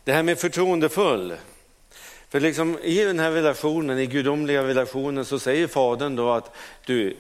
[0.05, 1.35] Det här med förtroendefull.
[2.29, 6.55] För liksom i den här relationen, i gudomliga relationen, så säger fadern då att
[6.87, 7.17] du,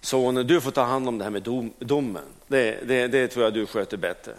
[0.00, 2.24] sonen, du får ta hand om det här med dom, domen.
[2.46, 4.32] Det, det, det tror jag du sköter bättre.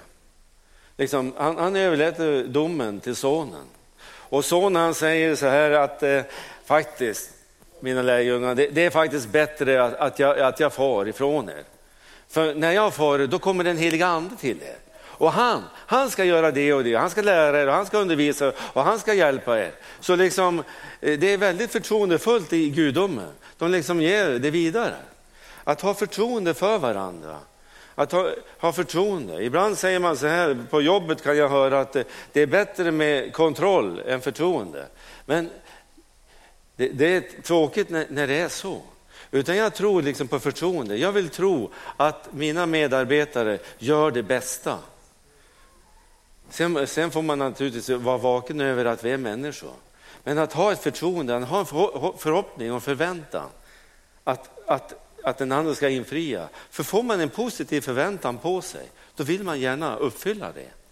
[0.97, 3.65] Liksom, han, han överlät domen till sonen.
[4.05, 6.21] Och sonen han säger så här att eh,
[6.65, 7.29] faktiskt,
[7.83, 11.63] mina lärjungar, det, det, är faktiskt bättre att, att, jag, att jag far ifrån er.
[12.29, 14.75] För när jag far, då kommer den heliga ande till er.
[15.03, 17.97] Och han, han ska göra det och det, han ska lära er och han ska
[17.97, 19.71] undervisa och han ska hjälpa er.
[19.99, 20.59] Så liksom,
[21.01, 23.31] eh, det är väldigt förtroendefullt i gudomen.
[23.57, 24.95] De liksom ger det vidare.
[25.63, 27.37] Att ha förtroende för varandra.
[27.95, 29.43] Att ha, ha förtroende.
[29.43, 32.91] Ibland säger man så här, på jobbet kan jag höra att det, det är bättre
[32.91, 34.85] med kontroll än förtroende.
[35.25, 35.49] Men
[36.75, 38.81] det, det är tråkigt när, när, det är så.
[39.31, 40.97] Utan jag tror liksom på förtroende.
[40.97, 44.79] Jag vill tro att mina medarbetare gör det bästa.
[46.49, 49.73] Sen, sen får man naturligtvis vara vaken över att vi är människor.
[50.23, 51.65] Men att ha ett förtroende, att ha en
[52.17, 53.49] förhoppning och förväntan
[54.23, 56.49] att, att, att den andra ska infria.
[56.69, 60.82] För får man en positiv förväntan på sig, då vill man gärna uppfylla det.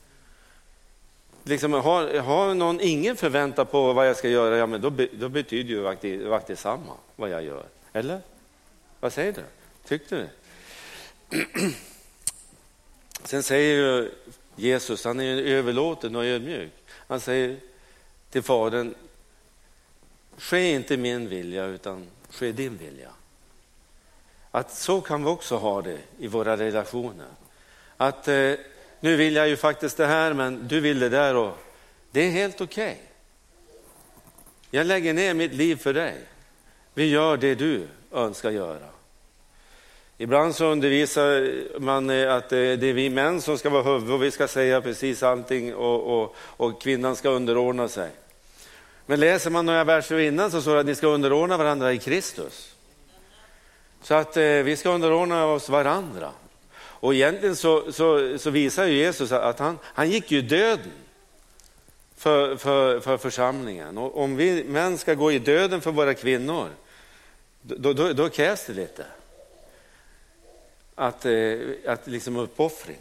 [1.44, 5.30] Liksom, har, har någon ingen förväntan på vad jag ska göra, ja, men då, då
[5.30, 5.82] betyder ju
[6.28, 7.66] vakt, samma vad jag gör.
[7.94, 8.22] Eller?
[9.00, 9.44] Vad säger du?
[9.88, 10.28] Tyckte du?
[13.24, 14.12] Sen säger ju
[14.56, 16.72] Jesus, han är överlåten och ödmjuk.
[16.88, 17.58] Han säger
[18.30, 18.94] till Fadern,
[20.38, 23.10] ske inte min vilja utan ske din vilja.
[24.52, 27.28] Att så kan vi också ha det i våra relationer.
[27.98, 28.54] Att eh,
[29.02, 31.58] nu vill jag ju faktiskt det här men du vill det där och
[32.12, 32.92] det är helt okej.
[32.92, 33.06] Okay.
[34.72, 36.16] Jag lägger ner mitt liv för dig.
[36.94, 38.88] Vi gör det du önskar göra.
[40.18, 44.12] Ibland så undervisar man eh, att eh, det är vi män som ska vara huvud
[44.12, 48.10] och vi ska säga precis allting och, och, och kvinnan ska underordna sig.
[49.06, 51.98] Men läser man några verser innan så står det att ni ska underordna varandra i
[51.98, 52.76] Kristus.
[54.02, 56.32] Så att eh, vi ska underordna oss varandra.
[57.02, 60.92] Och egentligen så, så, så visar ju Jesus att han, han gick ju döden
[62.16, 63.98] för, för, för församlingen.
[63.98, 66.70] Och om vi män ska gå i döden för våra kvinnor,
[67.62, 69.06] då, då, då krävs det lite
[70.96, 73.00] att, eh, att liksom uppoffring.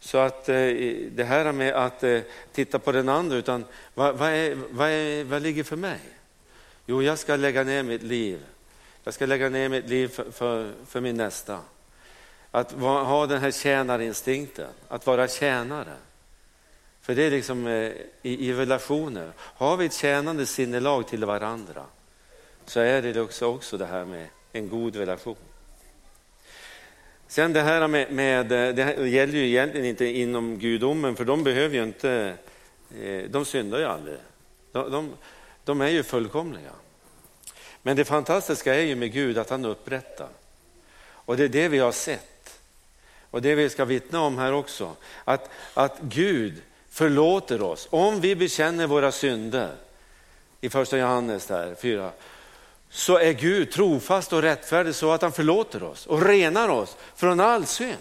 [0.00, 0.54] Så att eh,
[1.10, 2.20] det här med att eh,
[2.52, 6.00] titta på den andra, utan vad, vad, är, vad, är, vad ligger för mig?
[6.86, 8.40] Jo, jag ska lägga ner mitt liv.
[9.04, 11.60] Jag ska lägga ner mitt liv för, för, för min nästa.
[12.56, 15.94] Att ha den här tjänarinstinkten, att vara tjänare.
[17.00, 17.92] För det är liksom eh,
[18.22, 21.84] i, i relationer, har vi ett tjänande sinnelag till varandra
[22.66, 25.36] så är det också, också det här med en god relation.
[27.28, 31.44] Sen det här med, med, eh, det gäller ju egentligen inte inom gudomen, för de
[31.44, 32.34] behöver ju inte,
[33.00, 34.16] eh, de syndar ju aldrig.
[34.72, 35.14] De, de,
[35.64, 36.72] de är ju fullkomliga.
[37.82, 40.28] Men det fantastiska är ju med Gud att han upprättar.
[41.08, 42.32] Och det är det vi har sett.
[43.36, 44.92] Och det vi ska vittna om här också.
[45.24, 49.70] Att, att Gud förlåter oss om vi bekänner våra synder.
[50.60, 52.10] I första Johannes där, 4
[52.90, 57.40] så är Gud trofast och rättfärdig så att han förlåter oss och renar oss från
[57.40, 57.96] all synd.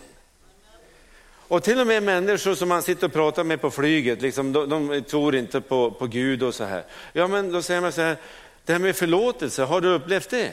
[1.48, 4.70] Och till och med människor som man sitter och pratar med på flyget, liksom, de,
[4.70, 6.84] de tror inte på, på Gud och så här.
[7.14, 8.18] Ja men då säger man så här,
[8.66, 10.52] det här med förlåtelse, har du upplevt det?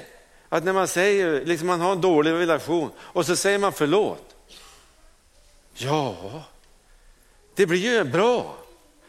[0.49, 4.32] Att när man säger, liksom man har en dålig relation och så säger man förlåt.
[5.75, 6.45] Ja,
[7.55, 8.57] det blir ju bra.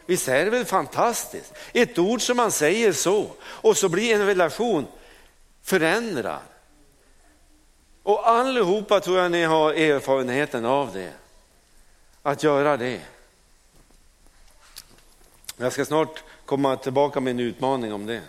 [0.06, 1.54] Visst är det väl fantastiskt?
[1.74, 4.88] Ett ord som man säger så och så blir en relation
[5.62, 6.42] förändrar.
[8.04, 11.14] Och allihopa tror jag ni har erfarenheten av det.
[12.22, 13.02] Att göra det.
[15.58, 18.22] Jag ska snart komma tillbaka med en utmaning om det.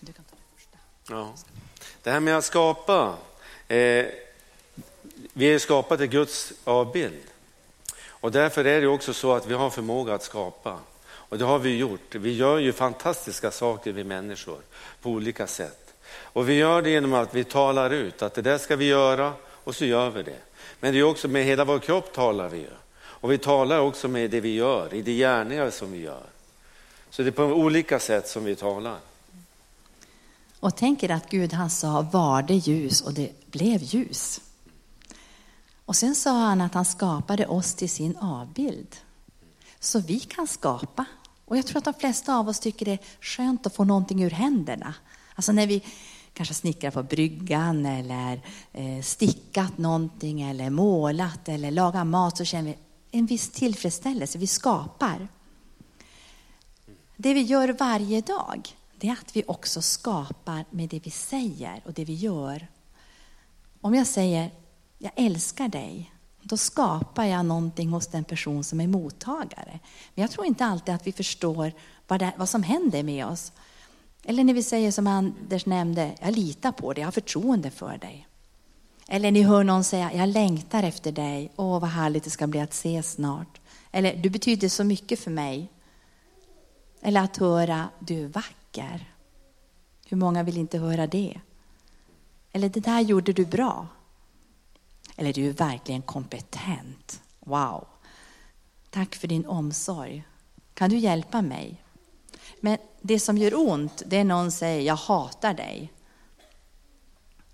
[0.00, 0.78] Du kan ta det första.
[1.08, 1.34] Ja.
[2.04, 3.14] Det här med att skapa.
[3.68, 4.06] Eh,
[5.32, 7.22] vi är skapade i Guds avbild.
[8.06, 10.78] Och därför är det också så att vi har förmåga att skapa.
[11.06, 12.14] Och det har vi gjort.
[12.14, 14.58] Vi gör ju fantastiska saker vi människor
[15.02, 15.94] på olika sätt.
[16.08, 19.32] Och vi gör det genom att vi talar ut att det där ska vi göra
[19.42, 20.40] och så gör vi det.
[20.80, 22.70] Men det är också med hela vår kropp talar vi ju.
[22.96, 26.26] Och vi talar också med det vi gör, i de gärningar som vi gör.
[27.10, 28.98] Så det är på olika sätt som vi talar.
[30.64, 34.40] Och tänker att Gud han sa var det ljus och det blev ljus.
[35.84, 38.96] Och sen sa han att han skapade oss till sin avbild.
[39.80, 41.04] Så vi kan skapa
[41.44, 44.22] och jag tror att de flesta av oss tycker det är skönt att få någonting
[44.22, 44.94] ur händerna.
[45.34, 45.82] Alltså när vi
[46.32, 48.40] kanske snickrar på bryggan eller
[48.72, 52.78] eh, stickat någonting eller målat eller lagat mat så känner vi
[53.18, 54.38] en viss tillfredsställelse.
[54.38, 55.28] Vi skapar.
[57.16, 61.82] Det vi gör varje dag, det är att vi också skapar med det vi säger
[61.84, 62.66] och det vi gör.
[63.80, 64.50] Om jag säger,
[64.98, 69.80] jag älskar dig, då skapar jag någonting hos den person som är mottagare.
[70.14, 71.72] Men jag tror inte alltid att vi förstår
[72.06, 73.52] vad, det, vad som händer med oss.
[74.22, 77.98] Eller när vi säger som Anders nämnde, jag litar på dig, jag har förtroende för
[77.98, 78.26] dig.
[79.08, 82.60] Eller ni hör någon säga, jag längtar efter dig, åh vad härligt det ska bli
[82.60, 83.60] att ses snart.
[83.92, 85.70] Eller, du betyder så mycket för mig.
[87.00, 88.63] Eller att höra, du är vacker.
[90.06, 91.40] Hur många vill inte höra det?
[92.52, 93.86] Eller, det där gjorde du bra.
[95.16, 97.22] Eller, du är verkligen kompetent.
[97.40, 97.86] Wow.
[98.90, 100.24] Tack för din omsorg.
[100.74, 101.84] Kan du hjälpa mig?
[102.60, 105.92] Men det som gör ont, det är någon säger, jag hatar dig.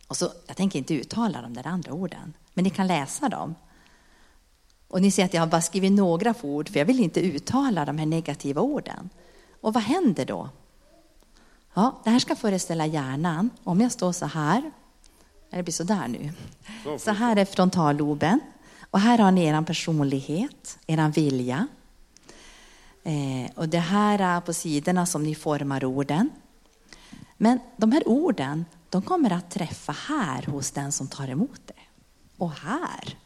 [0.08, 3.54] Och så, jag tänker inte uttala de där andra orden, men ni kan läsa dem.
[4.88, 7.84] Och ni ser att jag har bara skrivit några ord, för jag vill inte uttala
[7.84, 9.10] de här negativa orden.
[9.60, 10.48] Och vad händer då?
[11.74, 13.50] Ja, det här ska föreställa hjärnan.
[13.64, 14.70] Om jag står så här,
[15.50, 16.32] det blir så där nu.
[16.98, 18.40] Så här är frontalloben.
[18.90, 21.66] Och här har ni er personlighet, er vilja.
[23.02, 26.30] Eh, och det här är på sidorna som ni formar orden.
[27.36, 31.82] Men de här orden, de kommer att träffa här hos den som tar emot det.
[32.36, 33.16] Och här.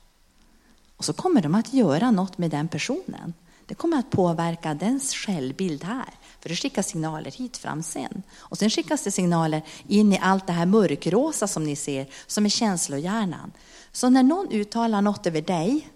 [0.97, 3.35] Och så kommer de att göra något med den personen.
[3.67, 6.15] Det kommer att påverka dens självbild här.
[6.45, 8.23] För det skickas signaler hit fram sen.
[8.37, 12.45] Och sen skickas det signaler in i allt det här mörkrosa som ni ser, som
[12.45, 13.53] är känslohjärnan.
[13.93, 15.89] Så när någon uttalar något över dig,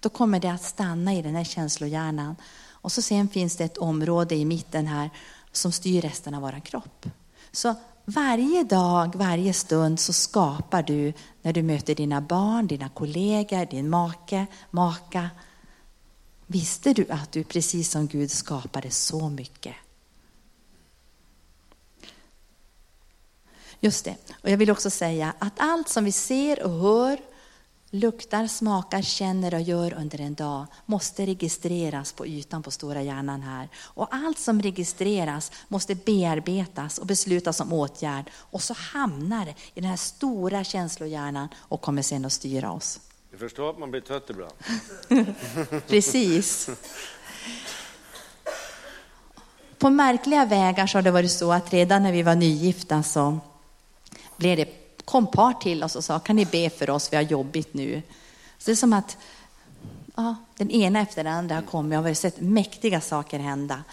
[0.00, 2.36] då kommer det att stanna i den här känslohjärnan.
[2.68, 5.10] Och så sen finns det ett område i mitten här
[5.52, 7.06] som styr resten av vår kropp.
[7.52, 7.74] Så
[8.04, 13.90] varje dag, varje stund så skapar du när du möter dina barn, dina kollegor, din
[13.90, 15.30] make, maka.
[16.52, 19.74] Visste du att du precis som Gud skapade så mycket?
[23.80, 24.16] Just det.
[24.42, 27.18] Och jag vill också säga att allt som vi ser och hör
[27.90, 33.42] luktar, smakar, känner och gör under en dag måste registreras på ytan på stora hjärnan
[33.42, 33.68] här.
[33.76, 39.80] Och allt som registreras måste bearbetas och beslutas om åtgärd och så hamnar det i
[39.80, 43.00] den här stora känslohjärnan och kommer sen att styra oss.
[43.32, 44.52] Du förstår att man blir trött ibland.
[45.86, 46.70] Precis.
[49.78, 53.38] På märkliga vägar så har det varit så att redan när vi var nygifta så
[54.36, 54.68] blev det
[55.04, 58.02] kom par till oss och sa, kan ni be för oss, vi har jobbigt nu.
[58.58, 59.16] Så det är som att
[60.14, 63.84] ja, den ena efter den andra har kommit och vi har sett mäktiga saker hända.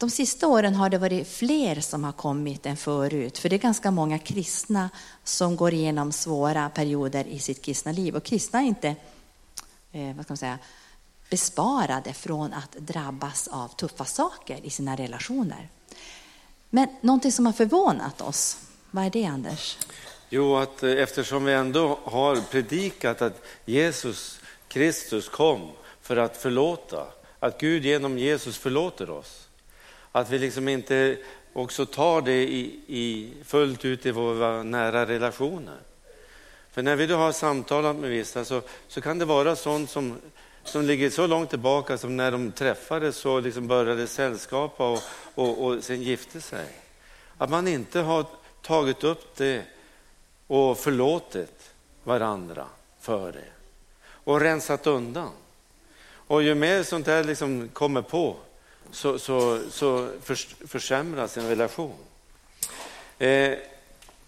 [0.00, 3.60] De sista åren har det varit fler som har kommit än förut, för det är
[3.60, 4.90] ganska många kristna
[5.24, 8.16] som går igenom svåra perioder i sitt kristna liv.
[8.16, 8.88] Och kristna är inte
[9.92, 10.58] eh, vad ska man säga,
[11.30, 15.68] besparade från att drabbas av tuffa saker i sina relationer.
[16.70, 18.56] Men någonting som har förvånat oss,
[18.90, 19.78] vad är det Anders?
[20.28, 27.06] Jo, att eh, eftersom vi ändå har predikat att Jesus Kristus kom för att förlåta,
[27.38, 29.49] att Gud genom Jesus förlåter oss.
[30.12, 31.16] Att vi liksom inte
[31.52, 35.78] också tar det i, i fullt ut i våra nära relationer.
[36.72, 40.16] För när vi då har samtalat med vissa så, så kan det vara sånt som,
[40.64, 45.02] som ligger så långt tillbaka som när de träffades och liksom började sällskapa och,
[45.34, 46.66] och, och sen gifte sig.
[47.38, 48.26] Att man inte har
[48.62, 49.62] tagit upp det
[50.46, 52.66] och förlåtit varandra
[53.00, 53.50] för det
[54.24, 55.30] och rensat undan.
[56.12, 58.36] Och ju mer sånt här liksom kommer på
[58.92, 60.08] så, så, så
[60.66, 61.94] försämras en relation.
[63.18, 63.52] Eh,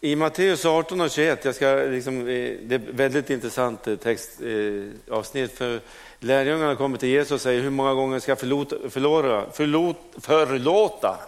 [0.01, 2.25] I Matteus 18 och 21, jag ska liksom, eh,
[2.63, 5.81] det är ett väldigt intressant textavsnitt, eh, eh för
[6.19, 11.19] lärjungarna kommer till Jesus och säger hur många gånger ska jag förlåta, förlora, förlot, förlåta,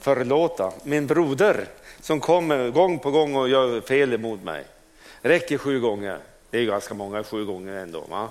[0.00, 1.66] förlåta min broder
[2.00, 4.64] som kommer gång på gång och gör fel emot mig.
[5.20, 6.18] Räcker sju gånger.
[6.50, 8.00] Det är ganska många sju gånger ändå.
[8.00, 8.28] Va?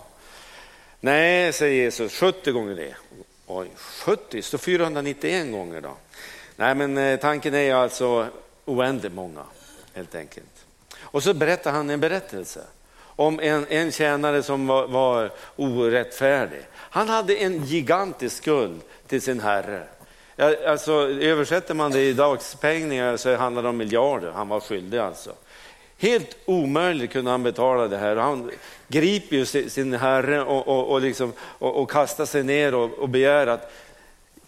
[0.99, 2.95] Nej, säger Jesus, 70 gånger det.
[3.53, 5.97] Oj, 70, så 491 gånger då.
[6.55, 8.27] Nej, men eh, tanken är alltså
[8.65, 9.43] oändligt många,
[9.93, 10.65] helt enkelt.
[10.99, 12.61] Och så berättar han en berättelse
[13.15, 16.61] om en, en tjänare som var, var orättfärdig.
[16.73, 19.83] Han hade en gigantisk skuld till sin herre.
[20.67, 24.31] Alltså, översätter man det i dagspengar så handlar det om miljarder.
[24.31, 25.33] Han var skyldig alltså.
[26.01, 28.15] Helt omöjligt kunde han betala det här.
[28.15, 28.51] Han
[28.87, 33.09] griper ju sin herre och, och, och, liksom, och, och kastar sig ner och, och
[33.09, 33.73] begär att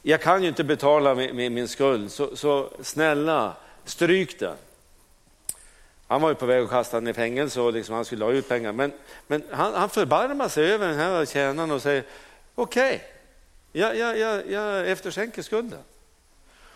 [0.01, 4.56] jag kan ju inte betala min, min skuld, så, så snälla stryk den.
[6.08, 8.32] han var ju på väg att kasta den i fängelse och liksom han skulle ha
[8.32, 8.72] ut pengar.
[8.72, 8.91] Men,
[9.28, 12.04] men han, han förbarmar sig över den här tjänaren och säger
[12.56, 15.80] okej, okay, jag, jag, jag, jag efterskänker skulden.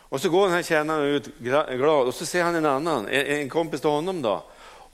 [0.10, 3.50] Och så går den här tjänaren ut glad och så ser han en annan, en
[3.50, 4.44] kompis till honom då.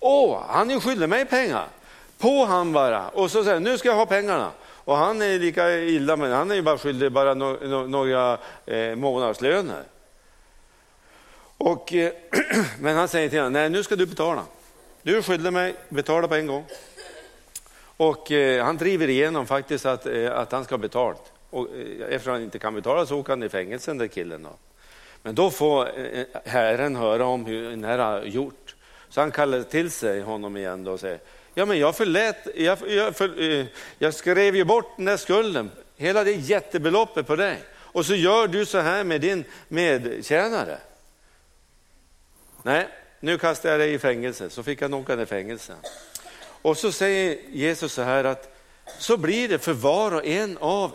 [0.06, 1.68] Åh, han är skyldig mig pengar.
[2.18, 3.10] På han bara.
[3.10, 4.52] Och så säger nu ska jag ha pengarna.
[4.86, 8.38] Och han är lika illa, men han är ju bara skyldig bara no, no, några
[8.66, 9.84] eh, månadslöner.
[11.58, 12.12] Och, eh,
[12.80, 14.44] men han säger till honom, nej nu ska du betala.
[15.02, 16.66] Du är skyldig mig, betala på en gång.
[17.98, 21.32] Och eh, han driver igenom faktiskt att, eh, att han ska ha betalt.
[21.50, 24.44] Och, eh, eftersom han inte kan betala så åker han i fängelse den där killen.
[24.44, 24.50] Då.
[25.22, 28.63] Men då får eh, eh Herren höra om hur den här har gjort.
[29.14, 31.20] Så han kallar till sig honom igen och säger,
[31.54, 33.66] ja men jag förlät, jag, jag, för, eh,
[34.00, 37.58] jag skrev ju bort den där skulden, hela det jättebeloppet på dig.
[37.76, 40.78] Och så gör du så här med din medtjänare.
[42.64, 42.88] Nej,
[43.20, 45.74] nu kastar jag dig i fängelse, så fick han åka i fängelse.
[46.62, 48.58] Och så säger Jesus så här att
[49.00, 50.92] så blir det för var och en av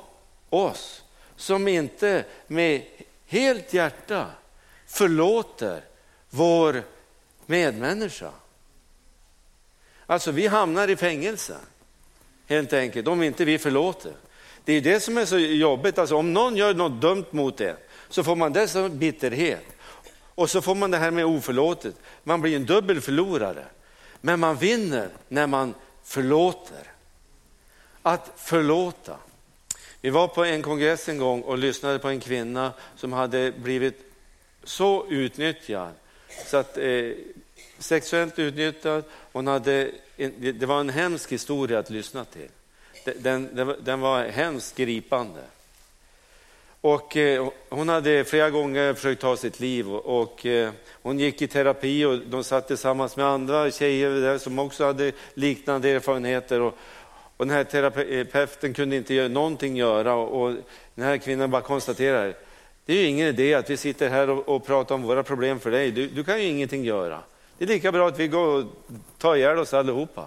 [0.51, 1.03] oss
[1.37, 2.83] som inte med
[3.27, 4.27] helt hjärta
[4.87, 5.81] förlåter
[6.31, 6.83] vår
[7.49, 8.31] medmänniska.
[10.07, 11.57] Alltså vi hamnar i fängelse
[12.47, 14.13] helt enkelt om inte vi förlåter.
[14.65, 17.77] Det är det som är så jobbigt, alltså om någon gör något dumt mot det
[18.09, 19.65] så får man dessutom bitterhet
[20.39, 21.95] och så får man det här med oförlåtet.
[22.25, 23.65] Man blir en dubbel förlorare.
[24.21, 25.75] Men man vinner när man
[26.05, 26.93] förlåter.
[28.03, 29.17] Att förlåta.
[30.01, 34.13] Vi var på en kongress en gång och lyssnade på en kvinna som hade blivit
[34.65, 35.93] så utnyttjad
[36.47, 37.11] så att eh,
[37.79, 39.05] sexuellt utnyttjad.
[39.33, 39.91] Hon hade,
[40.39, 42.49] det var en hemsk historia att lyssna till.
[43.17, 45.41] Den, den, den var hemskt gripande.
[46.81, 50.71] Och, eh, hon hade flera gånger försökt ta sitt liv och, och eh,
[51.03, 55.13] hon gick i terapi och de satt tillsammans med andra tjejer där som också hade
[55.35, 56.61] liknande erfarenheter.
[56.61, 56.75] Och,
[57.37, 60.55] och den här terapeuten eh, kunde inte göra, någonting göra och
[60.95, 62.35] den här kvinnan bara konstaterar,
[62.89, 65.61] det är ju ingen idé att vi sitter här och, och pratar om våra problem
[65.61, 67.23] för dig, du, du, kan ju ingenting göra.
[67.59, 68.65] Det är lika bra att vi går och
[69.19, 70.27] tar ihjäl oss allihopa.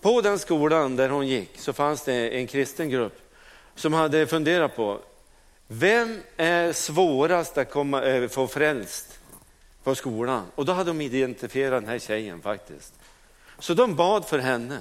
[0.00, 3.32] På den skolan där hon gick så fanns det en kristen grupp
[3.74, 4.98] som hade funderat på,
[5.66, 9.18] vem är svårast att komma, äh, få frälst
[9.84, 10.44] på skolan?
[10.54, 12.94] Och då hade de identifierat den här tjejen faktiskt.
[13.58, 14.78] Så de bad för henne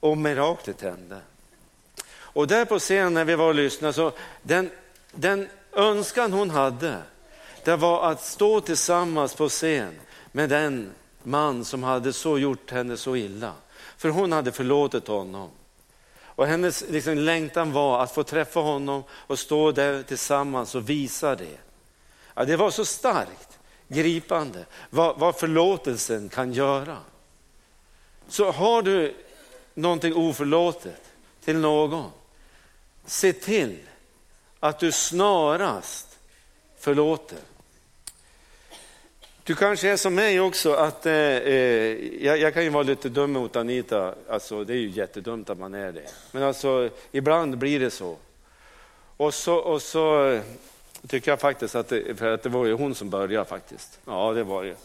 [0.00, 1.20] och miraklet hände.
[2.10, 4.70] Och där på scenen när vi var och lyssnade, så den,
[5.12, 7.02] den önskan hon hade,
[7.64, 10.00] det var att stå tillsammans på scen
[10.32, 10.92] med den
[11.22, 13.52] man som hade så gjort henne så illa.
[13.96, 15.50] För hon hade förlåtit honom.
[16.20, 21.36] Och hennes liksom, längtan var att få träffa honom och stå där tillsammans och visa
[21.36, 21.58] det.
[22.34, 26.96] Ja, det var så starkt, gripande, vad, vad förlåtelsen kan göra.
[28.28, 29.14] Så har du
[29.74, 31.02] någonting oförlåtet
[31.44, 32.10] till någon,
[33.06, 33.78] se till
[34.60, 36.18] att du snarast
[36.78, 37.38] förlåter.
[39.44, 43.08] Du kanske är som mig också, att eh, eh, jag, jag, kan ju vara lite
[43.08, 46.10] dum mot Anita, alltså, det är ju jättedumt att man är det.
[46.32, 48.16] Men alltså, ibland blir det så.
[49.16, 50.40] Och så, och så
[51.08, 53.98] tycker jag faktiskt att det, för att det var ju hon som började faktiskt.
[54.04, 54.76] Ja, det var det.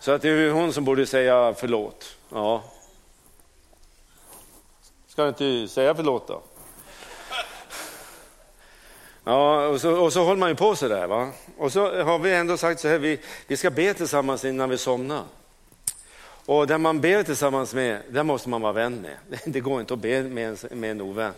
[0.00, 2.16] Så att det är hon som borde säga förlåt.
[2.32, 2.64] Ja,
[5.16, 6.42] Ska du inte säga förlåt då?
[9.28, 11.06] Ja, och så, och så håller man ju på så där.
[11.06, 11.30] Va?
[11.56, 14.78] Och så har vi ändå sagt så här, vi, vi ska be tillsammans innan vi
[14.78, 15.24] somnar.
[16.46, 19.40] Och den man ber tillsammans med, den måste man vara vän med.
[19.44, 21.32] Det går inte att be med en, med en ovän.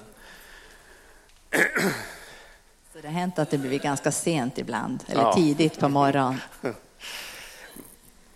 [2.93, 5.32] Så det har hänt att det blivit ganska sent ibland, eller ja.
[5.32, 6.41] tidigt på morgonen.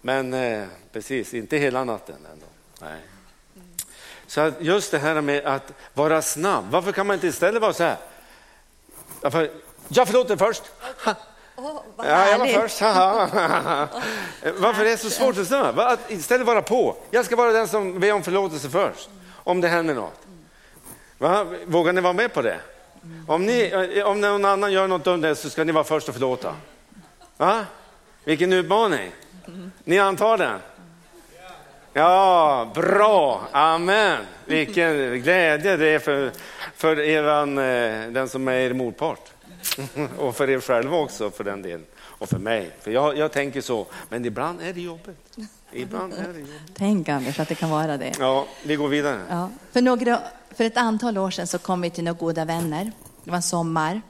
[0.01, 2.47] Men eh, precis, inte hela natten ändå.
[2.81, 3.01] Nej.
[4.27, 7.83] Så just det här med att vara snabb, varför kan man inte istället vara så
[7.83, 7.97] här?
[9.89, 10.63] Jag förlåter först.
[11.57, 12.81] Oh, ja, jag var först.
[14.61, 15.79] Varför är det så svårt att snabb?
[15.79, 16.97] Att istället vara på.
[17.11, 20.21] Jag ska vara den som ber om förlåtelse först, om det händer något.
[21.19, 21.47] Va?
[21.65, 22.61] Vågar ni vara med på det?
[23.29, 26.55] Om, ni, om någon annan gör något dumt så ska ni vara först och förlåta.
[27.37, 27.67] Va?
[28.25, 29.13] Vilken utmaning.
[29.85, 30.61] Ni antar den?
[31.95, 34.19] Ja, bra, amen.
[34.47, 36.31] Vilken glädje det är för,
[36.77, 39.31] för eran, eh, den som är er motpart.
[40.19, 41.87] Och för er själva också för den delen.
[42.03, 42.71] Och för mig.
[42.81, 45.37] För jag, jag tänker så, men ibland är det jobbigt.
[45.73, 46.73] Ibland är det jobbigt.
[46.75, 48.13] Tänk Anders att det kan vara det.
[48.19, 49.21] Ja, vi går vidare.
[49.31, 49.51] Ja.
[49.73, 50.21] För, några,
[50.57, 52.93] för ett antal år sedan så kom vi till några goda vänner.
[53.25, 54.03] Det var en sommar.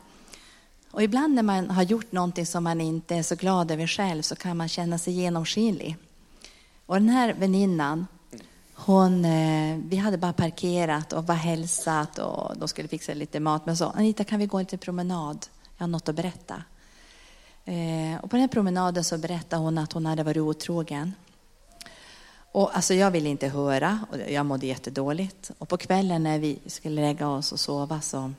[0.90, 4.22] Och ibland när man har gjort någonting som man inte är så glad över själv
[4.22, 5.96] så kan man känna sig genomskinlig.
[6.92, 8.06] Och den här väninnan,
[8.74, 13.66] hon, eh, vi hade bara parkerat och var hälsat och de skulle fixa lite mat.
[13.66, 15.46] Men så, Anita, kan vi gå en liten promenad?
[15.76, 16.62] Jag har något att berätta.
[17.64, 21.14] Eh, och på den här promenaden så berättade hon att hon hade varit otrogen.
[22.52, 25.50] Och alltså jag ville inte höra och jag mådde jättedåligt.
[25.58, 28.32] Och på kvällen när vi skulle lägga oss och sova så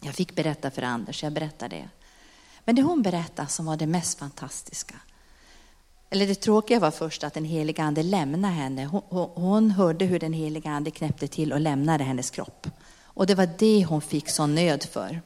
[0.00, 1.88] jag fick berätta för Anders, jag berättade det.
[2.64, 4.94] Men det hon berättade som var det mest fantastiska,
[6.10, 8.84] eller det tråkiga var först att den heliga ande lämnade henne.
[8.84, 12.66] Hon, hon, hörde hur den heliga ande knäppte till och lämnade hennes kropp.
[13.04, 15.20] Och det var det hon fick sån nöd för.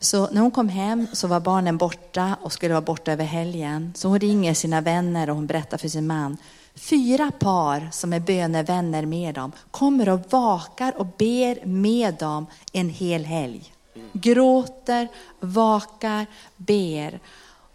[0.00, 3.92] Så när hon kom hem så var barnen borta och skulle vara borta över helgen.
[3.96, 6.36] Så hon ringer sina vänner och hon berättar för sin man.
[6.74, 12.88] Fyra par som är bönevänner med dem kommer och vakar och ber med dem en
[12.88, 13.72] hel helg.
[14.12, 15.08] Gråter,
[15.40, 16.26] vakar,
[16.56, 17.20] ber.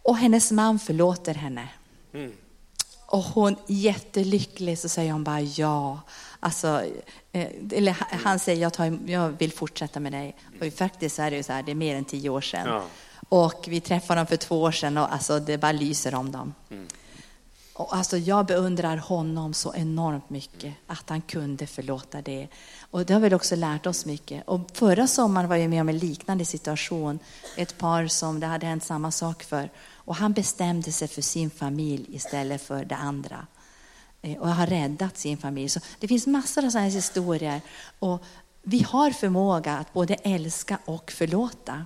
[0.02, 1.68] Och hennes man förlåter henne.
[2.14, 2.32] Mm.
[3.06, 6.00] Och hon jättelycklig så säger hon bara ja.
[6.40, 6.84] Alltså,
[7.32, 10.36] eh, eller han säger jag, tar, jag vill fortsätta med dig.
[10.62, 12.68] Och faktiskt är det så här, det är mer än tio år sedan.
[12.68, 12.84] Ja.
[13.30, 16.54] Och vi träffade dem för två år sedan och alltså, det bara lyser om dem.
[16.70, 16.88] Mm.
[17.74, 22.48] Och alltså, jag beundrar honom så enormt mycket, att han kunde förlåta det.
[22.92, 24.48] Och det har väl också lärt oss mycket.
[24.48, 27.20] Och förra sommaren var jag med om en liknande situation.
[27.58, 29.70] Ett par som det hade hänt samma sak för.
[30.10, 33.48] Och han bestämde sig för sin familj istället för det andra.
[34.22, 35.70] Eh, och har räddat sin familj.
[35.70, 37.62] Så det finns massor av sådana historier.
[38.00, 38.24] Och
[38.62, 41.86] vi har förmåga att både älska och förlåta.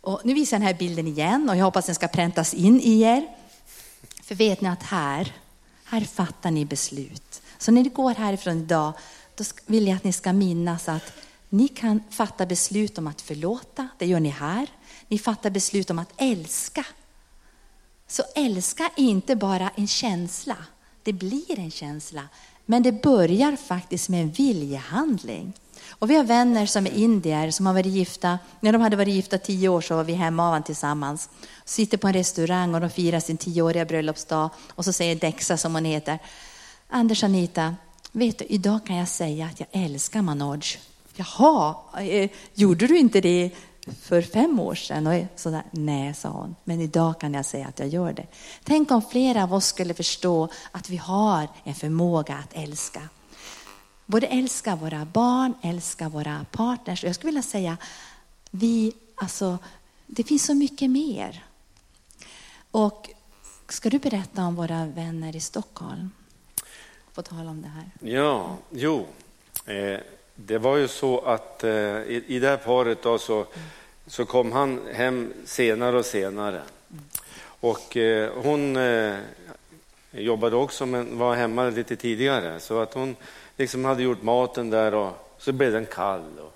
[0.00, 2.80] Och nu visar jag den här bilden igen och jag hoppas den ska präntas in
[2.80, 3.28] i er.
[4.22, 5.32] För vet ni att här,
[5.84, 7.42] här fattar ni beslut.
[7.58, 8.92] Så när ni går härifrån idag,
[9.34, 11.12] då vill jag att ni ska minnas att
[11.48, 14.66] ni kan fatta beslut om att förlåta, det gör ni här.
[15.08, 16.84] Ni fattar beslut om att älska.
[18.08, 20.56] Så älska är inte bara en känsla,
[21.02, 22.22] det blir en känsla.
[22.66, 25.52] Men det börjar faktiskt med en viljehandling.
[25.90, 28.38] Och vi har vänner som är indier som har varit gifta.
[28.60, 31.28] När de hade varit gifta tio år så var vi hemmavan tillsammans.
[31.64, 34.50] Sitter på en restaurang och de firar sin tioåriga bröllopsdag.
[34.74, 36.18] Och så säger Dexa som hon heter.
[36.88, 37.74] Anders Anita,
[38.12, 40.60] vet du, idag kan jag säga att jag älskar Manoj.
[41.16, 43.50] Jaha, eh, gjorde du inte det
[44.02, 45.06] för fem år sedan?
[45.06, 48.26] Och sådär, Nej, sa hon, men idag kan jag säga att jag gör det.
[48.64, 53.00] Tänk om flera av oss skulle förstå att vi har en förmåga att älska
[54.08, 57.04] både älska våra barn, älska våra partners.
[57.04, 57.76] Jag skulle vilja säga,
[58.50, 59.58] vi, alltså,
[60.06, 61.44] det finns så mycket mer.
[62.70, 63.10] Och
[63.68, 66.10] ska du berätta om våra vänner i Stockholm?
[67.14, 67.90] På tal om det här.
[68.00, 69.06] Ja, jo.
[69.66, 70.00] Eh,
[70.40, 73.46] det var ju så att eh, i, i det här paret då så,
[74.06, 76.62] så kom han hem senare och senare.
[77.60, 79.16] Och eh, hon eh,
[80.10, 82.60] jobbade också men var hemma lite tidigare.
[82.60, 83.16] Så att hon
[83.56, 86.38] liksom hade gjort maten där och så blev den kall.
[86.40, 86.54] Och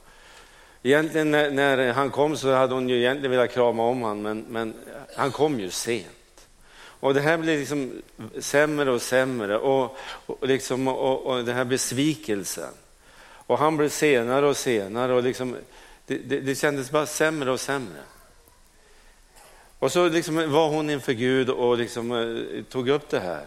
[0.82, 4.44] egentligen när, när, han kom så hade hon ju egentligen velat krama om honom, men,
[4.48, 4.74] men
[5.16, 6.46] han kom ju sent.
[7.00, 8.02] Och det här blir liksom
[8.38, 12.72] sämre och sämre och, och, liksom, och, och den här besvikelsen.
[13.52, 15.56] Och han blev senare och senare och liksom,
[16.06, 18.00] det, det, det kändes bara sämre och sämre.
[19.78, 23.46] Och så liksom var hon inför Gud och liksom, eh, tog upp det här.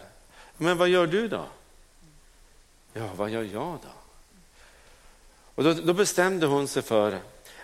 [0.56, 1.44] Men vad gör du då?
[2.92, 3.88] Ja, vad gör jag då?
[5.54, 7.18] Och då, då bestämde hon sig för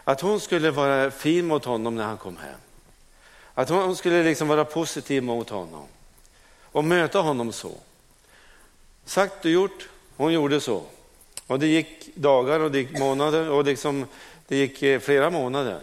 [0.04, 2.60] att hon skulle vara fin mot honom när han kom hem.
[3.54, 5.86] Att hon skulle liksom vara positiv mot honom
[6.62, 7.72] och möta honom så.
[9.04, 10.82] Sagt och gjort, hon gjorde så.
[11.52, 14.06] Och det gick dagar och det gick månader och liksom,
[14.48, 15.80] det gick eh, flera månader.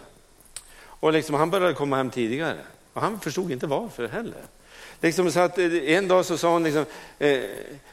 [0.82, 2.58] Och liksom, han började komma hem tidigare
[2.92, 4.42] och han förstod inte varför heller.
[5.00, 6.84] Liksom så att eh, en dag så sa hon, liksom,
[7.18, 7.40] eh,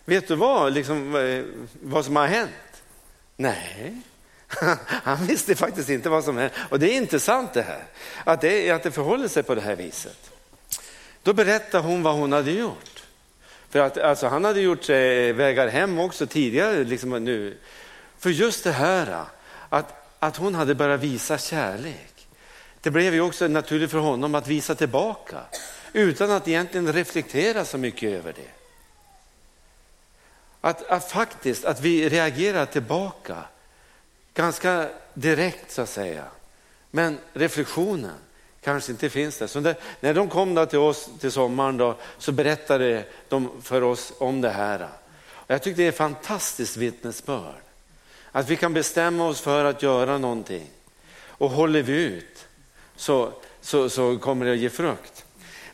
[0.06, 1.44] vet du vad, liksom, eh,
[1.82, 2.52] vad som har hänt?
[3.36, 4.02] Nej,
[4.88, 6.54] han visste faktiskt inte vad som hänt.
[6.70, 7.84] Och det är intressant det här,
[8.24, 10.32] att det, att det förhåller sig på det här viset.
[11.24, 12.97] Då berättade hon vad hon hade gjort.
[13.70, 16.84] För att alltså, han hade gjort sig vägar hem också tidigare.
[16.84, 17.58] Liksom nu.
[18.18, 19.26] För just det här
[19.70, 22.28] att, att hon hade börjat visa kärlek.
[22.82, 25.40] Det blev ju också naturligt för honom att visa tillbaka
[25.94, 28.52] utan att egentligen reflektera så mycket över det.
[30.62, 33.38] Att, att faktiskt att vi reagerar tillbaka
[34.34, 36.24] ganska direkt så att säga.
[36.92, 38.16] Men reflektionen
[38.68, 39.48] kanske inte finns där.
[39.48, 43.84] Så där, när de kom då till oss till sommaren då, så berättade de för
[43.84, 44.88] oss om det här.
[45.30, 47.62] Och jag tycker det är ett fantastiskt vittnesbörd.
[48.32, 50.68] Att vi kan bestämma oss för att göra någonting
[51.28, 52.48] och håller vi ut
[52.96, 55.26] så, så, så kommer det att ge frukt.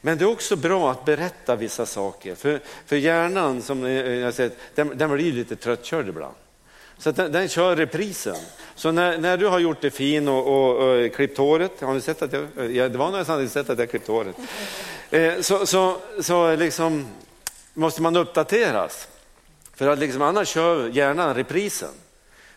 [0.01, 2.35] Men det är också bra att berätta vissa saker.
[2.35, 6.35] För, för hjärnan, som jag sett, den, den blir lite tröttkörd ibland.
[7.03, 8.35] Så den, den, kör reprisen.
[8.75, 12.01] Så när, när, du har gjort det fin och, och, och klippt håret, har ni
[12.01, 14.35] sett att jag, ja, det var nästan inte sett att jag klippt håret.
[15.11, 17.07] Eh, så, så, så liksom
[17.73, 19.07] måste man uppdateras.
[19.75, 21.93] För att liksom, annars kör hjärnan reprisen.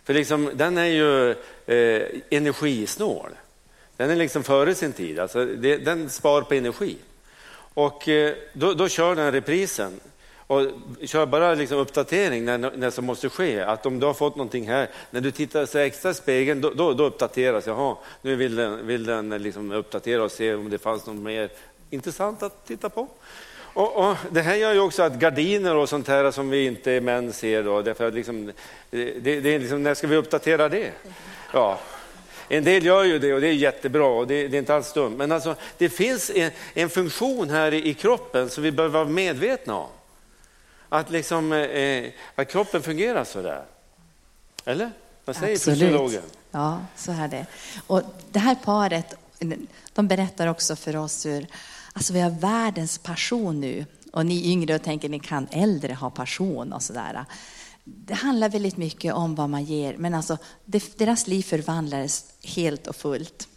[0.05, 1.31] För liksom, den är ju
[1.67, 3.31] eh, energisnål.
[3.97, 6.97] Den är liksom före sin tid, alltså det, den spar på energi.
[7.75, 10.01] Och eh, då, då, kör den reprisen
[10.47, 10.63] och
[11.05, 13.61] kör bara liksom uppdatering när, när som måste ske.
[13.61, 16.71] Att om du har fått någonting här, när du tittar så extra i spegeln, då,
[16.71, 17.67] då, då uppdateras.
[17.67, 21.51] Jaha, nu vill den, vill den liksom uppdatera och se om det fanns något mer
[21.91, 23.09] intressant att titta på.
[23.77, 27.01] Och, och, det här gör ju också att gardiner och sånt här som vi inte
[27.01, 28.53] män ser, då, därför att liksom,
[28.91, 30.93] det, det är liksom, när ska vi uppdatera det?
[31.53, 31.79] Ja.
[32.49, 34.93] En del gör ju det och det är jättebra och det, det är inte alls
[34.93, 35.17] dumt.
[35.17, 39.09] Men alltså, det finns en, en funktion här i, i, kroppen som vi behöver vara
[39.09, 39.89] medvetna om.
[40.89, 43.65] Att, liksom, eh, att kroppen fungerar så där.
[44.65, 44.91] Eller?
[45.25, 45.79] Vad säger Absolut.
[45.79, 46.23] fysiologen?
[46.51, 47.47] Ja, så är det.
[47.87, 49.15] Och det här paret,
[49.93, 51.47] de berättar också för oss hur
[51.97, 53.87] Alltså vi har världens passion nu.
[54.13, 57.25] Och ni yngre och tänker ni kan äldre ha passion och sådär.
[57.85, 60.39] Det handlar väldigt mycket om vad man ger, men alltså
[60.97, 63.49] deras liv förvandlades helt och fullt.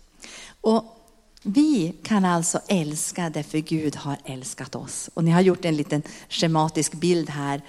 [0.61, 0.98] Och
[1.43, 5.09] vi kan alltså älska därför Gud har älskat oss.
[5.13, 7.61] Och ni har gjort en liten schematisk bild här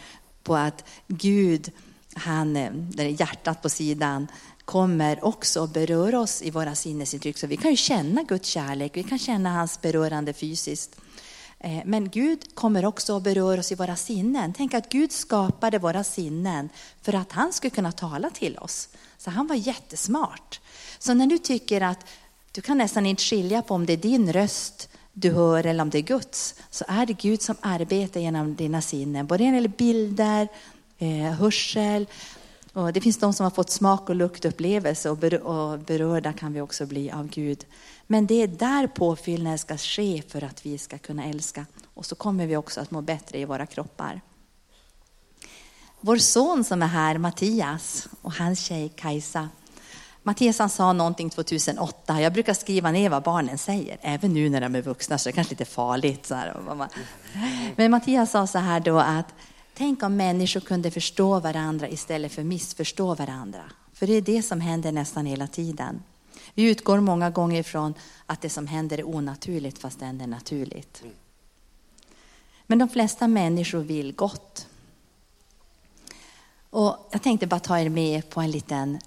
[0.43, 1.71] på att Gud,
[2.15, 4.27] han, eh, där är hjärtat på sidan,
[4.65, 7.39] kommer också att beröra oss i våra sinnesintryck.
[7.39, 11.01] Så vi kan ju känna Guds kärlek, vi kan känna hans berörande fysiskt.
[11.59, 14.53] Eh, men Gud kommer också att beröra oss i våra sinnen.
[14.57, 16.69] Tänk att Gud skapade våra sinnen
[17.03, 18.89] för att han skulle kunna tala till oss.
[19.19, 20.61] Så han var jättesmart.
[20.99, 22.07] Så när du tycker att
[22.53, 25.91] du kan nästan inte skilja på om det är din röst du hör eller om
[25.91, 29.27] det är Guds, så är det Gud som arbetar genom dina sinnen.
[29.27, 30.49] Både när det gäller bilder,
[30.99, 32.07] eh, hörsel,
[32.73, 35.17] och det finns de som har fått smak och luktupplevelse och
[35.79, 37.65] berörda kan vi också bli av Gud.
[38.07, 41.67] Men det är där påfyllnaden ska ske för att vi ska kunna älska.
[41.95, 44.21] Och så kommer vi också att må bättre i våra kroppar.
[46.01, 49.49] Vår son som är här, Mattias, och hans tjej Kajsa.
[50.23, 54.61] Mattias han sa någonting 2008, jag brukar skriva ner vad barnen säger, även nu när
[54.61, 56.27] de är vuxna så det är kanske lite farligt.
[56.27, 56.57] Så här.
[57.77, 59.35] Men Mattias sa så här då att
[59.81, 63.63] Tänk om människor kunde förstå varandra istället för missförstå varandra.
[63.93, 66.03] För det är det som händer nästan hela tiden.
[66.55, 67.95] Vi utgår många gånger från
[68.27, 71.03] att det som händer är onaturligt fast det är naturligt.
[72.67, 74.67] Men de flesta människor vill gott.
[76.71, 78.99] Och jag tänkte bara ta er med på en liten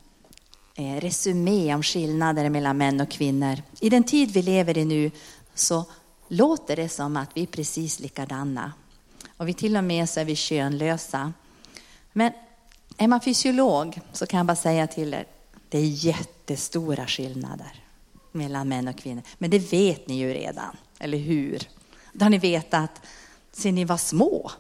[0.75, 3.61] Eh, resumé om skillnader mellan män och kvinnor.
[3.79, 5.11] I den tid vi lever i nu
[5.53, 5.85] så
[6.27, 8.73] låter det som att vi är precis likadana.
[9.37, 11.33] Och vi till och med så är vi könlösa.
[12.13, 12.31] Men
[12.97, 15.25] är man fysiolog så kan jag bara säga till er,
[15.69, 17.83] det är jättestora skillnader
[18.31, 19.23] mellan män och kvinnor.
[19.37, 21.69] Men det vet ni ju redan, eller hur?
[22.13, 23.01] Det har ni vetat
[23.51, 24.51] sedan ni var små.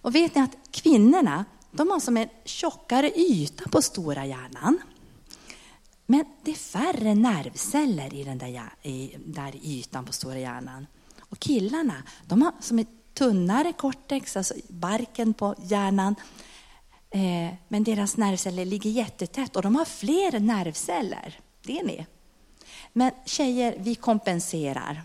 [0.00, 4.78] Och vet ni att kvinnorna, de har som en tjockare yta på stora hjärnan.
[6.06, 10.86] Men det är färre nervceller i den där, i, där ytan på stora hjärnan.
[11.20, 16.14] Och killarna, de har som ett tunnare cortex, alltså barken på hjärnan.
[17.10, 21.40] Eh, men deras nervceller ligger jättetätt och de har fler nervceller.
[21.62, 22.06] Det är ni.
[22.92, 25.02] Men tjejer, vi kompenserar.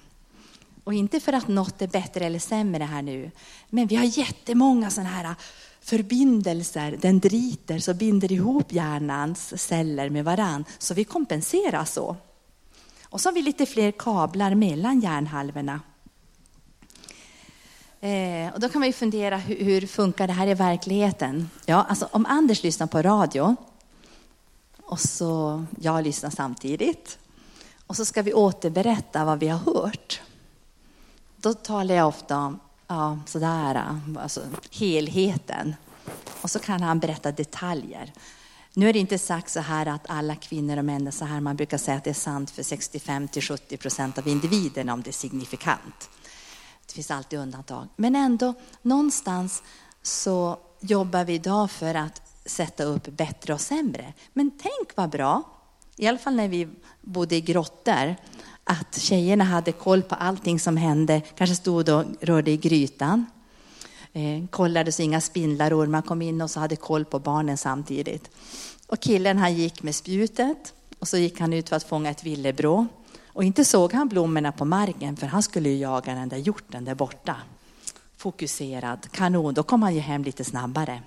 [0.84, 3.32] Och inte för att något är bättre eller sämre här nu.
[3.70, 5.36] Men vi har jättemånga sådana här
[5.84, 10.66] förbindelser, dendriter, som binder ihop hjärnans celler med varann.
[10.78, 12.16] Så vi kompenserar så.
[13.04, 15.82] Och så har vi lite fler kablar mellan hjärnhalvorna.
[18.00, 21.50] Eh, och då kan man ju fundera, hur, hur, funkar det här i verkligheten?
[21.66, 23.56] Ja, alltså om Anders lyssnar på radio
[24.82, 27.18] och så jag lyssnar samtidigt
[27.88, 30.22] och så ska vi återberätta vad vi har hört.
[31.36, 32.60] Då talar jag ofta om
[32.94, 34.42] ja, sådär, äh, alltså
[34.72, 35.76] helheten.
[36.42, 38.14] Och så kan han berätta detaljer.
[38.74, 41.40] Nu är det inte sagt så här att alla kvinnor och män är så här.
[41.40, 45.02] Man brukar säga att det är sant för 65 till 70 procent av individerna om
[45.02, 46.10] det är signifikant.
[46.86, 47.88] Det finns alltid undantag.
[47.96, 49.64] Men ändå, någonstans
[50.02, 54.14] så jobbar vi idag för att sätta upp bättre och sämre.
[54.34, 55.44] Men tänk vad bra,
[55.96, 56.70] i alla fall när vi
[57.02, 58.16] bodde i grottor,
[58.64, 63.26] att tjejerna hade koll på allting som hände, kanske stod och rörde i grytan.
[64.14, 67.58] Eh, kollade så inga spindlar och ormar kom in och så hade koll på barnen
[67.58, 68.30] samtidigt.
[68.88, 72.24] Och killen han gick med spjutet och så gick han ut för att fånga ett
[72.24, 72.88] villebråd.
[73.28, 76.86] Och inte såg han blommorna på marken för han skulle ju jaga den där hjorten
[76.86, 77.36] där borta.
[78.18, 81.02] Fokuserad, kanon, då kom han ju hem lite snabbare.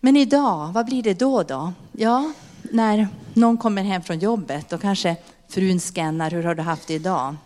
[0.00, 1.72] Men idag, vad blir det då då?
[1.92, 5.16] Ja, när någon kommer hem från jobbet och kanske
[5.52, 7.36] frun scannar, hur har du haft det idag?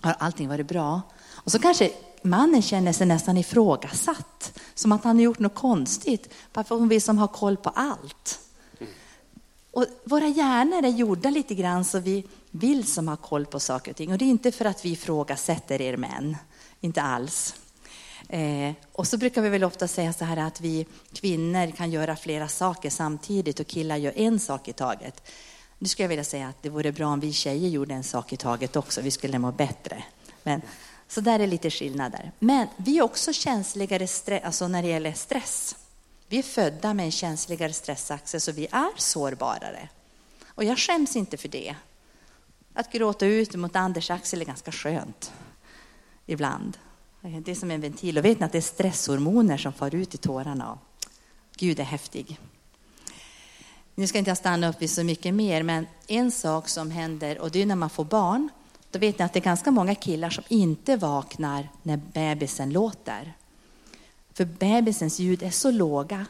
[0.00, 1.00] Har allting varit bra?
[1.30, 1.90] Och så kanske
[2.22, 6.28] mannen känner sig nästan ifrågasatt, som att han har gjort något konstigt.
[6.52, 8.40] Varför hon vill som ha koll på allt.
[9.70, 13.90] Och våra hjärnor är gjorda lite grann så vi vill som ha koll på saker
[13.90, 14.12] och ting.
[14.12, 16.36] Och det är inte för att vi ifrågasätter er män,
[16.80, 17.54] inte alls.
[18.28, 22.16] Eh, och så brukar vi väl ofta säga så här att vi kvinnor kan göra
[22.16, 25.22] flera saker samtidigt och killar gör en sak i taget.
[25.82, 28.32] Nu skulle jag vilja säga att det vore bra om vi tjejer gjorde en sak
[28.32, 30.04] i taget också, vi skulle må bättre.
[30.42, 30.62] Men,
[31.08, 32.32] så där är lite skillnader.
[32.38, 35.76] Men vi är också känsligare alltså när det gäller stress.
[36.28, 39.88] Vi är födda med en känsligare stressaxel så vi är sårbarare.
[40.46, 41.74] Och jag skäms inte för det.
[42.74, 45.32] Att gråta ut mot Anders axel är ganska skönt
[46.26, 46.78] ibland.
[47.20, 48.18] Det är som en ventil.
[48.18, 50.78] Och vet ni att det är stresshormoner som far ut i tårarna?
[51.56, 52.38] Gud är häftig.
[54.02, 57.38] Nu ska inte jag stanna upp vid så mycket mer, men en sak som händer,
[57.38, 58.48] och det är när man får barn,
[58.90, 63.32] då vet ni att det är ganska många killar som inte vaknar när bebisen låter.
[64.32, 66.26] För bebisens ljud är så låga.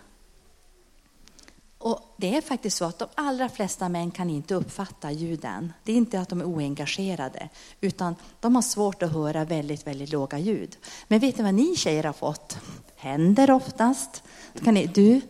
[1.79, 5.73] Och det är faktiskt så att de allra flesta män kan inte uppfatta ljuden.
[5.85, 7.49] Det är inte att de är oengagerade,
[7.81, 10.77] utan de har svårt att höra väldigt, väldigt låga ljud.
[11.09, 12.59] Men vet ni vad ni tjejer har fått?
[12.97, 14.23] Händer oftast.
[14.53, 15.21] Då kan ni, du,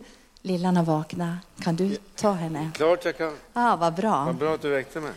[0.43, 1.37] lillan har vaknat.
[1.59, 2.71] Kan du ta henne?
[2.73, 3.33] Klart jag kan.
[3.53, 4.25] Ja, vad bra.
[4.25, 5.11] Vad bra att du väckte mig.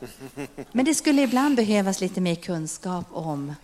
[0.72, 3.54] Men det skulle ibland behövas lite mer kunskap om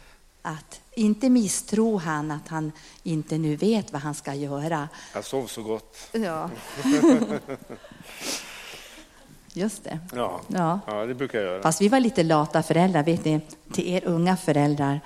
[0.42, 4.88] att inte misstro han att han inte nu vet vad han ska göra.
[5.14, 5.96] Jag sov så gott.
[6.12, 6.50] Ja.
[9.52, 9.98] Just det.
[10.14, 10.40] Ja.
[10.48, 10.80] Ja.
[10.86, 11.62] ja, det brukar jag göra.
[11.62, 13.40] Fast vi var lite lata föräldrar, vet ni,
[13.72, 15.00] till er unga föräldrar.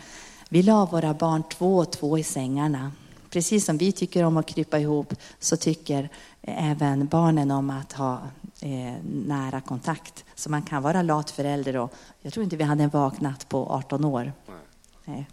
[0.49, 2.93] Vi la våra barn två och två i sängarna.
[3.31, 6.09] Precis som vi tycker om att krypa ihop så tycker
[6.43, 8.21] även barnen om att ha
[8.61, 10.25] eh, nära kontakt.
[10.35, 14.05] Så man kan vara lat förälder och jag tror inte vi hade vaknat på 18
[14.05, 14.33] år.
[14.47, 14.57] Nej.
[15.05, 15.27] Nej.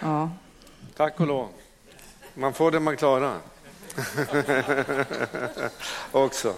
[0.00, 0.30] Ja.
[0.96, 1.48] Tack och lov.
[2.34, 3.38] Man får det man klarar.
[6.12, 6.54] Också.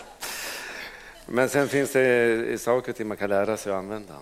[1.26, 4.14] Men sen finns det saker till man kan lära sig att använda.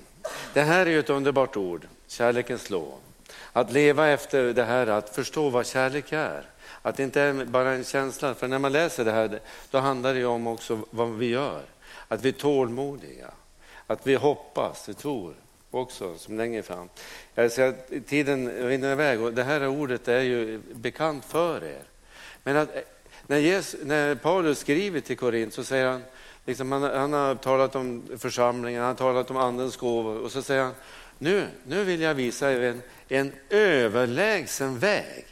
[0.55, 2.99] Det här är ju ett underbart ord, kärlekens lov.
[3.53, 6.43] Att leva efter det här, att förstå vad kärlek är.
[6.83, 9.41] Att det inte är bara en känsla, för när man läser det här,
[9.71, 11.63] då handlar det ju om också vad vi gör.
[12.09, 13.31] Att vi är tålmodiga,
[13.87, 15.35] att vi hoppas, vi tror
[15.71, 16.89] också, som längre fram.
[17.35, 21.83] Jag ser att tiden rinner iväg och det här ordet är ju bekant för er.
[22.43, 22.69] Men att,
[23.27, 26.03] när, Jesus, när Paulus skriver till Korint så säger han,
[26.49, 30.43] liksom han, han, har talat om församlingen, han har talat om andens gåvor och så
[30.43, 30.75] säger han,
[31.19, 35.27] nu, nu vill jag visa er en, en överlägsen väg.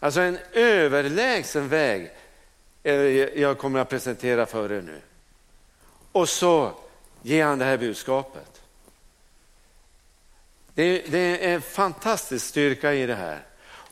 [0.00, 2.10] Alltså en överlägsen väg
[3.34, 5.00] jag kommer att presentera för er nu.
[6.12, 6.72] Och så
[7.22, 8.62] ger han det här budskapet.
[10.74, 13.38] Det, det är en fantastisk styrka i det här.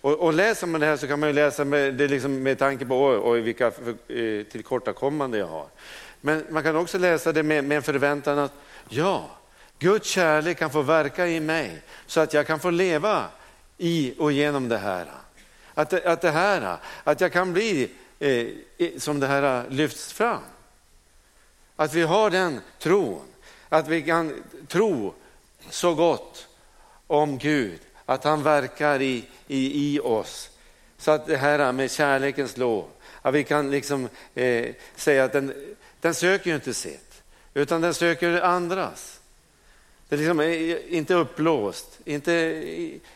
[0.01, 2.59] Och, och, läser man det här så kan man ju läsa med, det liksom med
[2.59, 5.66] tanke på oj, oj, vilka eh, tillkortakommanden jag har.
[6.21, 8.53] Men man kan också läsa det med, med en förväntan att
[8.89, 9.31] ja,
[9.79, 13.27] Guds kärlek kan få verka i mig så att jag kan få leva
[13.79, 15.07] i och genom det här.
[15.75, 18.47] Att, att det här, att jag kan bli eh,
[18.99, 20.43] som det här lyfts fram.
[21.77, 23.27] Att vi har den tron,
[23.68, 25.14] att vi kan tro
[25.71, 26.49] så gott
[27.07, 30.51] om Gud, att han verkar i, i, i oss.
[30.99, 32.89] Så att det här med kärlekens lov,
[33.23, 37.23] att vi kan liksom eh, säga att den, den söker ju inte sitt,
[37.55, 39.21] utan den söker andras.
[40.11, 42.33] Det är liksom eh, inte uppblåst, inte,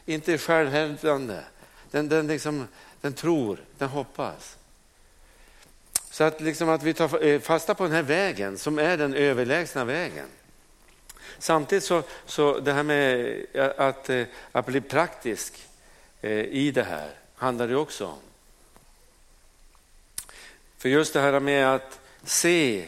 [0.04, 1.40] inte självhävdande.
[1.90, 2.68] Den, den, liksom,
[3.00, 4.56] den tror, den hoppas.
[6.10, 9.14] Så att, liksom att vi tar eh, fasta på den här vägen som är den
[9.14, 10.26] överlägsna vägen.
[11.38, 14.10] Samtidigt så, så det här med eh, att,
[14.52, 15.68] att bli praktisk
[16.50, 18.18] i det här handlar det också om.
[20.78, 22.84] För just det här med att se,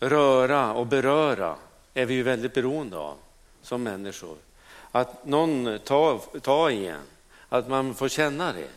[0.00, 1.56] röra och beröra
[1.94, 3.16] är vi ju väldigt beroende av
[3.62, 4.36] som människor.
[4.92, 7.00] Att någon tar, tar i en,
[7.48, 8.68] att man får känna det.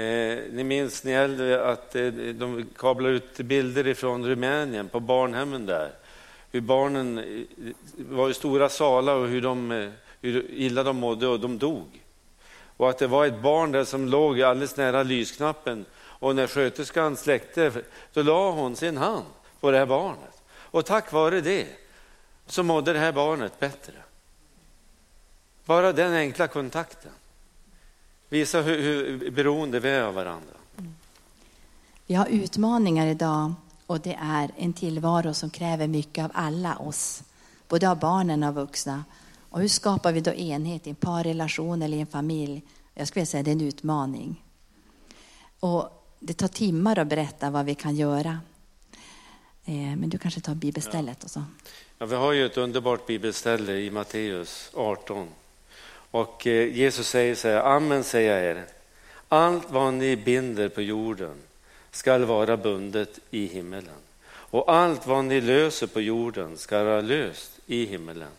[0.00, 5.66] Eh, ni minns ni äldre att eh, de kablade ut bilder från Rumänien på barnhemmen
[5.66, 5.90] där
[6.52, 9.90] hur barnen eh, var i stora salar och hur, de, eh,
[10.20, 12.02] hur illa de mådde och de dog.
[12.76, 15.84] Och att det var ett barn där som låg alldeles nära lysknappen
[16.22, 17.72] och när sköterskan släckte,
[18.12, 19.24] då la hon sin hand
[19.60, 20.42] på det här barnet.
[20.52, 21.66] Och tack vare det,
[22.46, 23.92] så mådde det här barnet bättre.
[25.64, 27.10] Bara den enkla kontakten
[28.28, 30.54] visar hur, hur beroende vi är av varandra.
[32.06, 33.54] Vi har utmaningar idag
[33.86, 37.22] och det är en tillvaro som kräver mycket av alla oss,
[37.68, 39.04] både av barnen och vuxna.
[39.50, 42.62] Och hur skapar vi då enhet i en parrelation eller i en familj?
[42.94, 44.44] Jag skulle säga att det är en utmaning.
[45.60, 48.40] Och det tar timmar att berätta vad vi kan göra.
[49.64, 51.44] Eh, men du kanske tar bibelstället och så.
[51.98, 55.28] Ja, vi har ju ett underbart bibelställe i Matteus 18.
[56.10, 58.64] Och eh, Jesus säger så här, amen säger jag er,
[59.28, 61.34] allt vad ni binder på jorden
[61.90, 64.00] skall vara bundet i himmelen.
[64.24, 68.32] Och allt vad ni löser på jorden skall vara löst i himmelen.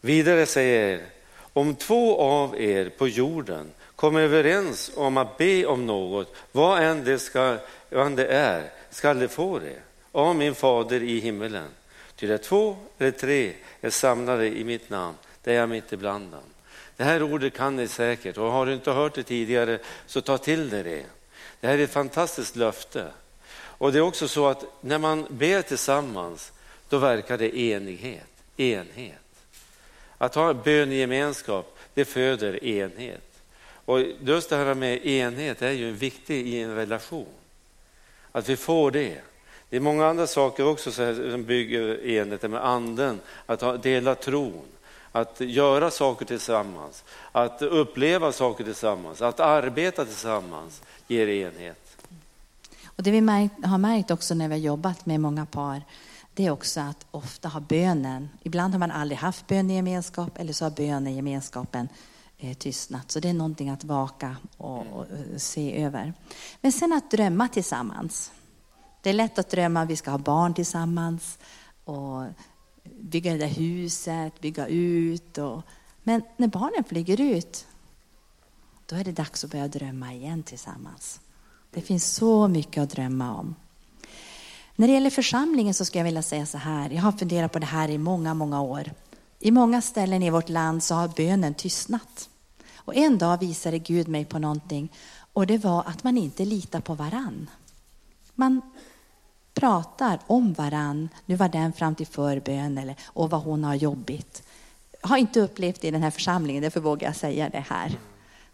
[0.00, 1.06] Vidare säger jag er,
[1.52, 3.70] om två av er på jorden
[4.02, 7.56] Kom överens om att be om något, vad än det, ska,
[7.90, 9.78] vad än det är, skall de få det
[10.12, 11.68] av min fader i himmelen.
[12.16, 16.32] Ty där två eller tre är samlade i mitt namn, det är jag mitt ibland
[16.32, 16.40] dem.
[16.96, 20.38] Det här ordet kan ni säkert och har du inte hört det tidigare så ta
[20.38, 21.04] till dig det.
[21.60, 23.06] Det här är ett fantastiskt löfte.
[23.54, 26.52] Och det är också så att när man ber tillsammans
[26.88, 29.14] då verkar det enighet, enhet.
[30.18, 33.31] Att ha bönegemenskap, det föder enhet.
[33.92, 37.26] Och just det här med enhet är ju viktigt i en relation.
[38.32, 39.20] Att vi får det.
[39.70, 42.50] Det är många andra saker också som bygger enheten.
[42.50, 44.64] med anden, att dela tron,
[45.12, 51.96] att göra saker tillsammans, att uppleva saker tillsammans, att arbeta tillsammans ger enhet.
[52.84, 55.82] Och det vi märkt, har märkt också när vi har jobbat med många par,
[56.34, 60.64] det är också att ofta har bönen, ibland har man aldrig haft bönegemenskap eller så
[60.64, 61.88] har bönen gemenskapen,
[62.54, 63.10] tystnat.
[63.10, 66.14] Så det är någonting att vaka och, och, se över.
[66.60, 68.32] Men sen att drömma tillsammans.
[69.02, 71.38] Det är lätt att drömma att vi ska ha barn tillsammans
[71.84, 72.24] och
[73.00, 75.38] bygga det där huset, bygga ut.
[75.38, 75.62] Och,
[76.02, 77.66] men när barnen flyger ut,
[78.86, 81.20] då är det dags att börja drömma igen tillsammans.
[81.70, 83.54] Det finns så mycket att drömma om.
[84.76, 86.90] När det gäller församlingen så skulle jag vilja säga så här.
[86.90, 88.90] Jag har funderat på det här i många, många år.
[89.38, 92.28] I många ställen i vårt land så har bönen tystnat.
[92.84, 94.92] Och en dag visade Gud mig på någonting
[95.32, 97.50] och det var att man inte litar på varann.
[98.34, 98.60] Man
[99.54, 101.08] pratar om varann.
[101.26, 104.42] Nu var den fram till förbön eller och vad hon har jobbigt.
[105.02, 107.98] Jag har inte upplevt det i den här församlingen, därför vågar jag säga det här.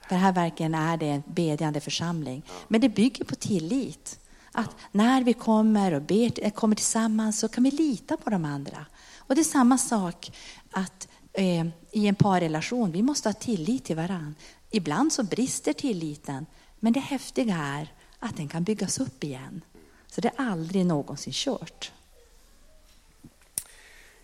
[0.09, 2.43] För här verkligen är det en bedjande församling.
[2.69, 4.21] Men det bygger på tillit.
[4.53, 8.45] Att när vi kommer och ber, eh, kommer tillsammans så kan vi lita på de
[8.45, 8.87] andra.
[9.19, 10.33] Och det är samma sak
[10.71, 11.09] att
[11.39, 14.35] eh, i en parrelation, vi måste ha tillit till varandra.
[14.71, 16.47] Ibland så brister tilliten,
[16.79, 19.61] men det häftiga är att den kan byggas upp igen.
[20.07, 21.93] Så det är aldrig någonsin kört.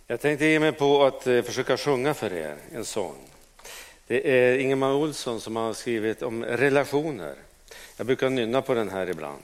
[0.06, 3.16] Jag tänkte ge mig på att eh, försöka sjunga för er en sång.
[4.06, 7.34] Det är Ingemar Olsson som har skrivit om relationer.
[7.96, 9.42] Jag brukar nynna på den här ibland.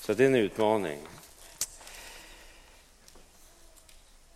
[0.00, 0.98] Så det är en utmaning.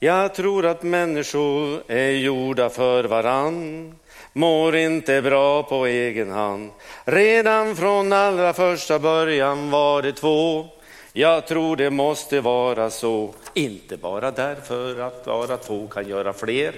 [0.05, 3.95] Jag tror att människor är gjorda för varann
[4.33, 6.71] mår inte bra på egen hand.
[7.05, 10.67] Redan från allra första början var det två
[11.13, 16.75] jag tror det måste vara så, inte bara därför att bara två kan göra fler.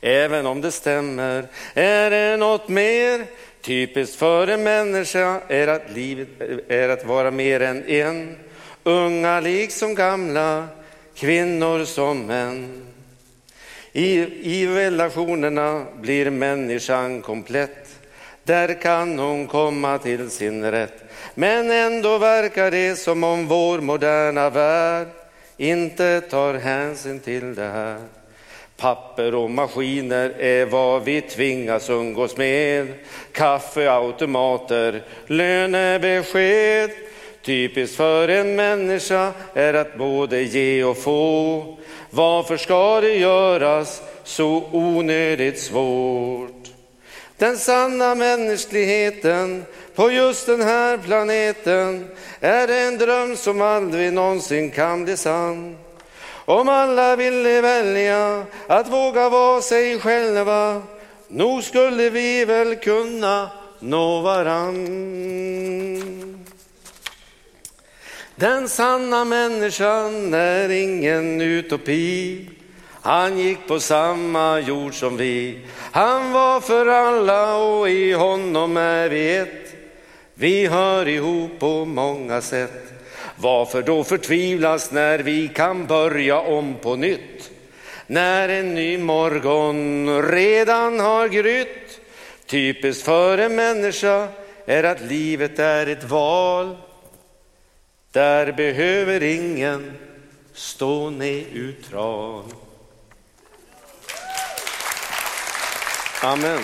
[0.00, 3.26] Även om det stämmer är det något mer.
[3.62, 6.28] Typiskt för en människa är att livet
[6.68, 8.36] är att vara mer än en.
[8.84, 10.68] Unga liksom gamla,
[11.14, 12.82] kvinnor som män.
[13.92, 17.88] I, I relationerna blir människan komplett.
[18.44, 21.04] Där kan hon komma till sin rätt.
[21.34, 25.08] Men ändå verkar det som om vår moderna värld
[25.56, 28.00] inte tar hänsyn till det här.
[28.76, 32.92] Papper och maskiner är vad vi tvingas umgås med.
[33.32, 36.90] Kaffeautomater, lönebesked.
[37.44, 41.64] Typiskt för en människa är att både ge och få.
[42.10, 46.64] Varför ska det göras så onödigt svårt?
[47.38, 49.64] Den sanna mänskligheten
[49.94, 52.08] på just den här planeten
[52.40, 55.76] är en dröm som aldrig någonsin kan bli sann.
[56.44, 60.82] Om alla ville välja att våga vara sig själva,
[61.28, 64.84] nog skulle vi väl kunna nå varann.
[68.36, 72.46] Den sanna människan är ingen utopi.
[73.02, 75.58] Han gick på samma jord som vi.
[75.92, 79.74] Han var för alla och i honom är vi ett.
[80.34, 82.92] Vi hör ihop på många sätt.
[83.36, 87.50] Varför då förtvivlas när vi kan börja om på nytt?
[88.06, 92.00] när en ny morgon redan har grytt.
[92.46, 94.28] Typiskt för en människa
[94.66, 96.76] är att livet är ett val.
[98.14, 99.92] Där behöver ingen
[100.52, 102.44] stå neutral.
[106.22, 106.60] Amen.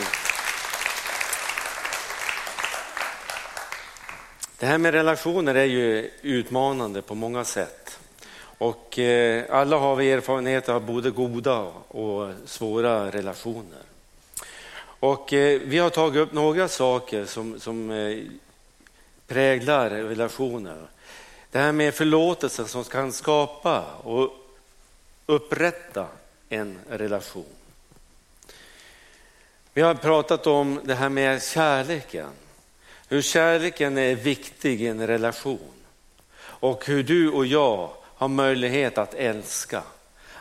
[4.58, 7.98] Det här med relationer är ju utmanande på många sätt.
[8.40, 13.82] Och eh, alla har vi erfarenhet av både goda och svåra relationer.
[14.82, 18.18] Och eh, vi har tagit upp några saker som, som eh,
[19.26, 20.86] präglar relationer.
[21.50, 24.30] Det här med förlåtelse som kan skapa och
[25.26, 26.06] upprätta
[26.48, 27.44] en relation.
[29.72, 32.28] Vi har pratat om det här med kärleken.
[33.08, 35.72] Hur kärleken är viktig i en relation.
[36.40, 39.82] Och hur du och jag har möjlighet att älska.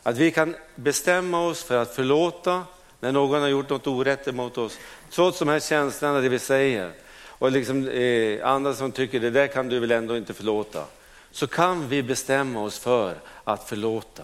[0.03, 2.63] Att vi kan bestämma oss för att förlåta
[2.99, 4.79] när någon har gjort något orätt emot oss.
[5.11, 6.91] Trots de här känslorna, det vi säger.
[7.25, 10.85] Och liksom, eh, andra som tycker det där kan du väl ändå inte förlåta.
[11.31, 14.23] Så kan vi bestämma oss för att förlåta.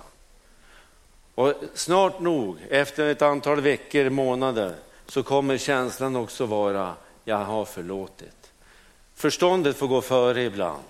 [1.36, 4.76] Och snart nog, efter ett antal veckor, månader,
[5.08, 6.94] så kommer känslan också vara,
[7.24, 8.52] jag har förlåtit.
[9.16, 10.84] Förståndet får gå före ibland.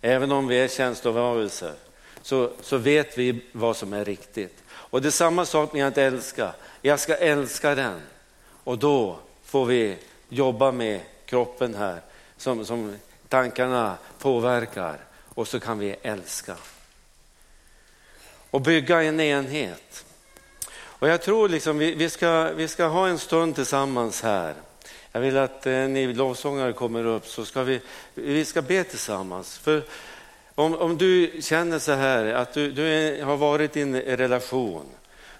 [0.00, 1.74] Även om vi är känslovarelser
[2.22, 4.62] så, så vet vi vad som är riktigt.
[4.70, 6.52] Och det är samma sak med att älska.
[6.82, 8.00] Jag ska älska den.
[8.64, 9.96] Och då får vi
[10.28, 12.00] jobba med kroppen här
[12.36, 12.96] som, som
[13.28, 14.98] tankarna påverkar
[15.34, 16.56] och så kan vi älska.
[18.50, 20.04] Och bygga en enhet.
[20.74, 24.54] Och jag tror liksom vi, vi, ska, vi ska ha en stund tillsammans här.
[25.12, 27.80] Jag vill att eh, ni lovsångare kommer upp så ska vi,
[28.14, 29.58] vi ska be tillsammans.
[29.58, 29.84] För
[30.54, 34.86] om, om du känner så här att du, du är, har varit i en relation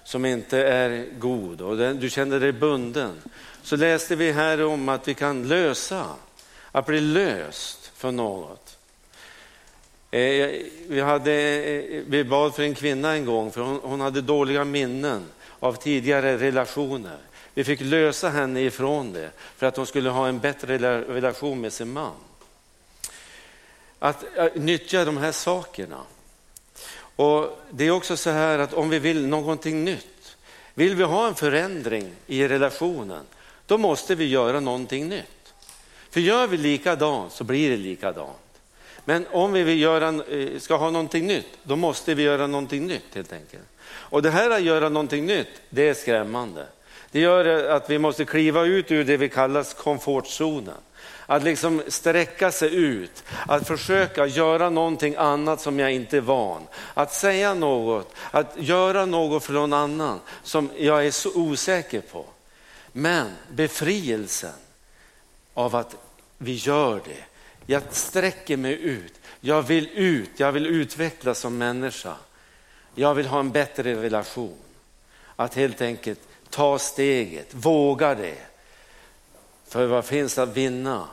[0.03, 3.21] som inte är god och den, du känner dig bunden.
[3.63, 6.05] Så läste vi här om att vi kan lösa,
[6.71, 8.62] att bli löst för något.
[10.13, 14.21] Eh, vi, hade, eh, vi bad för en kvinna en gång för hon, hon hade
[14.21, 15.25] dåliga minnen
[15.59, 17.17] av tidigare relationer.
[17.53, 21.73] Vi fick lösa henne ifrån det för att hon skulle ha en bättre relation med
[21.73, 22.11] sin man.
[23.99, 25.99] Att, att nyttja de här sakerna.
[27.15, 30.37] Och Det är också så här att om vi vill någonting nytt,
[30.73, 33.25] vill vi ha en förändring i relationen,
[33.65, 35.53] då måste vi göra någonting nytt.
[36.09, 38.42] För gör vi likadant så blir det likadant.
[39.05, 42.87] Men om vi vill göra, eh, ska ha någonting nytt, då måste vi göra någonting
[42.87, 43.63] nytt helt enkelt.
[43.85, 46.65] Och det här att göra någonting nytt, det är skrämmande.
[47.11, 50.75] Det gör att vi måste kliva ut ur det vi kallar komfortzonen.
[51.25, 56.61] Att liksom sträcka sig ut, att försöka göra någonting annat som jag inte är van.
[56.93, 62.25] Att säga något, att göra något för någon annan som jag är så osäker på.
[62.91, 64.53] Men befrielsen
[65.53, 65.95] av att
[66.37, 67.32] vi gör det.
[67.65, 72.15] Jag sträcker mig ut, jag vill ut, jag vill utvecklas som människa.
[72.95, 74.57] Jag vill ha en bättre relation.
[75.35, 78.37] Att helt enkelt ta steget, våga det.
[79.67, 81.07] För vad finns att vinna?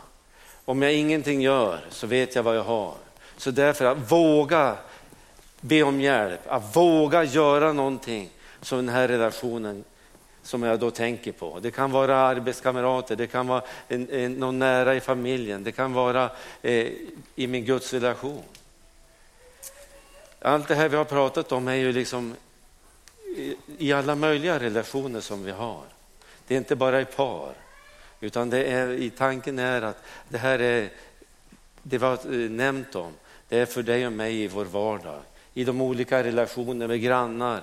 [0.65, 2.95] Om jag ingenting gör så vet jag vad jag har.
[3.37, 4.77] Så därför att våga
[5.61, 8.31] be om hjälp, att våga göra någonting
[8.61, 9.85] som den här relationen
[10.43, 11.59] som jag då tänker på.
[11.63, 15.93] Det kan vara arbetskamrater, det kan vara en, en, någon nära i familjen, det kan
[15.93, 16.31] vara
[16.63, 16.89] eh,
[17.35, 18.43] i min gudsrelation.
[20.43, 22.35] Allt det här vi har pratat om är ju liksom
[23.79, 25.83] i alla möjliga relationer som vi har.
[26.47, 27.53] Det är inte bara i par,
[28.21, 30.89] utan det är, i tanken är att det här är,
[31.83, 33.13] det var eh, nämnt om,
[33.49, 35.21] det är för dig och mig i vår vardag.
[35.55, 37.61] I de olika relationer med grannar,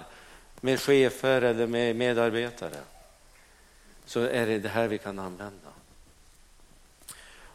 [0.62, 2.80] med chefer eller med medarbetare.
[4.06, 5.70] Så är det det här vi kan använda.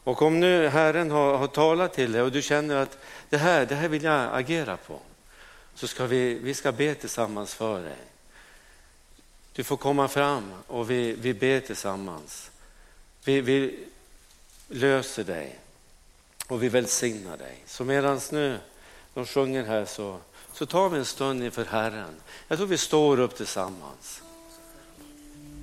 [0.04, 2.98] Och om nu Herren har, har talat till dig och du känner att
[3.28, 5.00] det här, det här vill jag agera på
[5.74, 7.96] så ska vi, vi ska be tillsammans för dig.
[9.52, 12.50] Du får komma fram och vi, vi ber tillsammans.
[13.24, 13.84] Vi, vi
[14.68, 15.58] löser dig
[16.46, 17.56] och vi välsignar dig.
[17.66, 18.58] Så medan nu
[19.14, 20.18] de sjunger här så,
[20.54, 22.14] så tar vi en stund inför Herren.
[22.48, 24.22] Jag tror vi står upp tillsammans.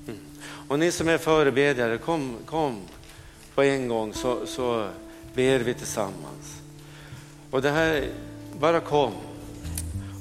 [0.08, 0.20] Mm.
[0.68, 2.82] Och ni som är förebedjare, kom, kom
[3.56, 4.90] på en gång så, så
[5.34, 6.62] ber vi tillsammans.
[7.52, 8.10] Och det här,
[8.60, 9.14] bara kom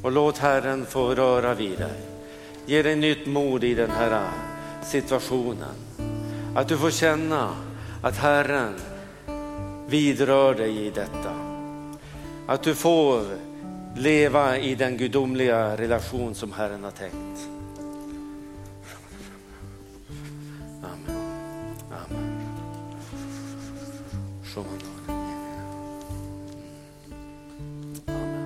[0.02, 2.00] och låt Herren få röra vid dig.
[2.66, 4.30] Ge dig nytt mod i den här
[4.84, 5.74] situationen.
[6.54, 7.56] Att du får känna
[8.02, 8.74] att Herren
[9.86, 11.34] vidrör dig i detta.
[12.46, 13.47] Att du får
[13.98, 17.57] leva i den gudomliga relation som Herren har tänkt.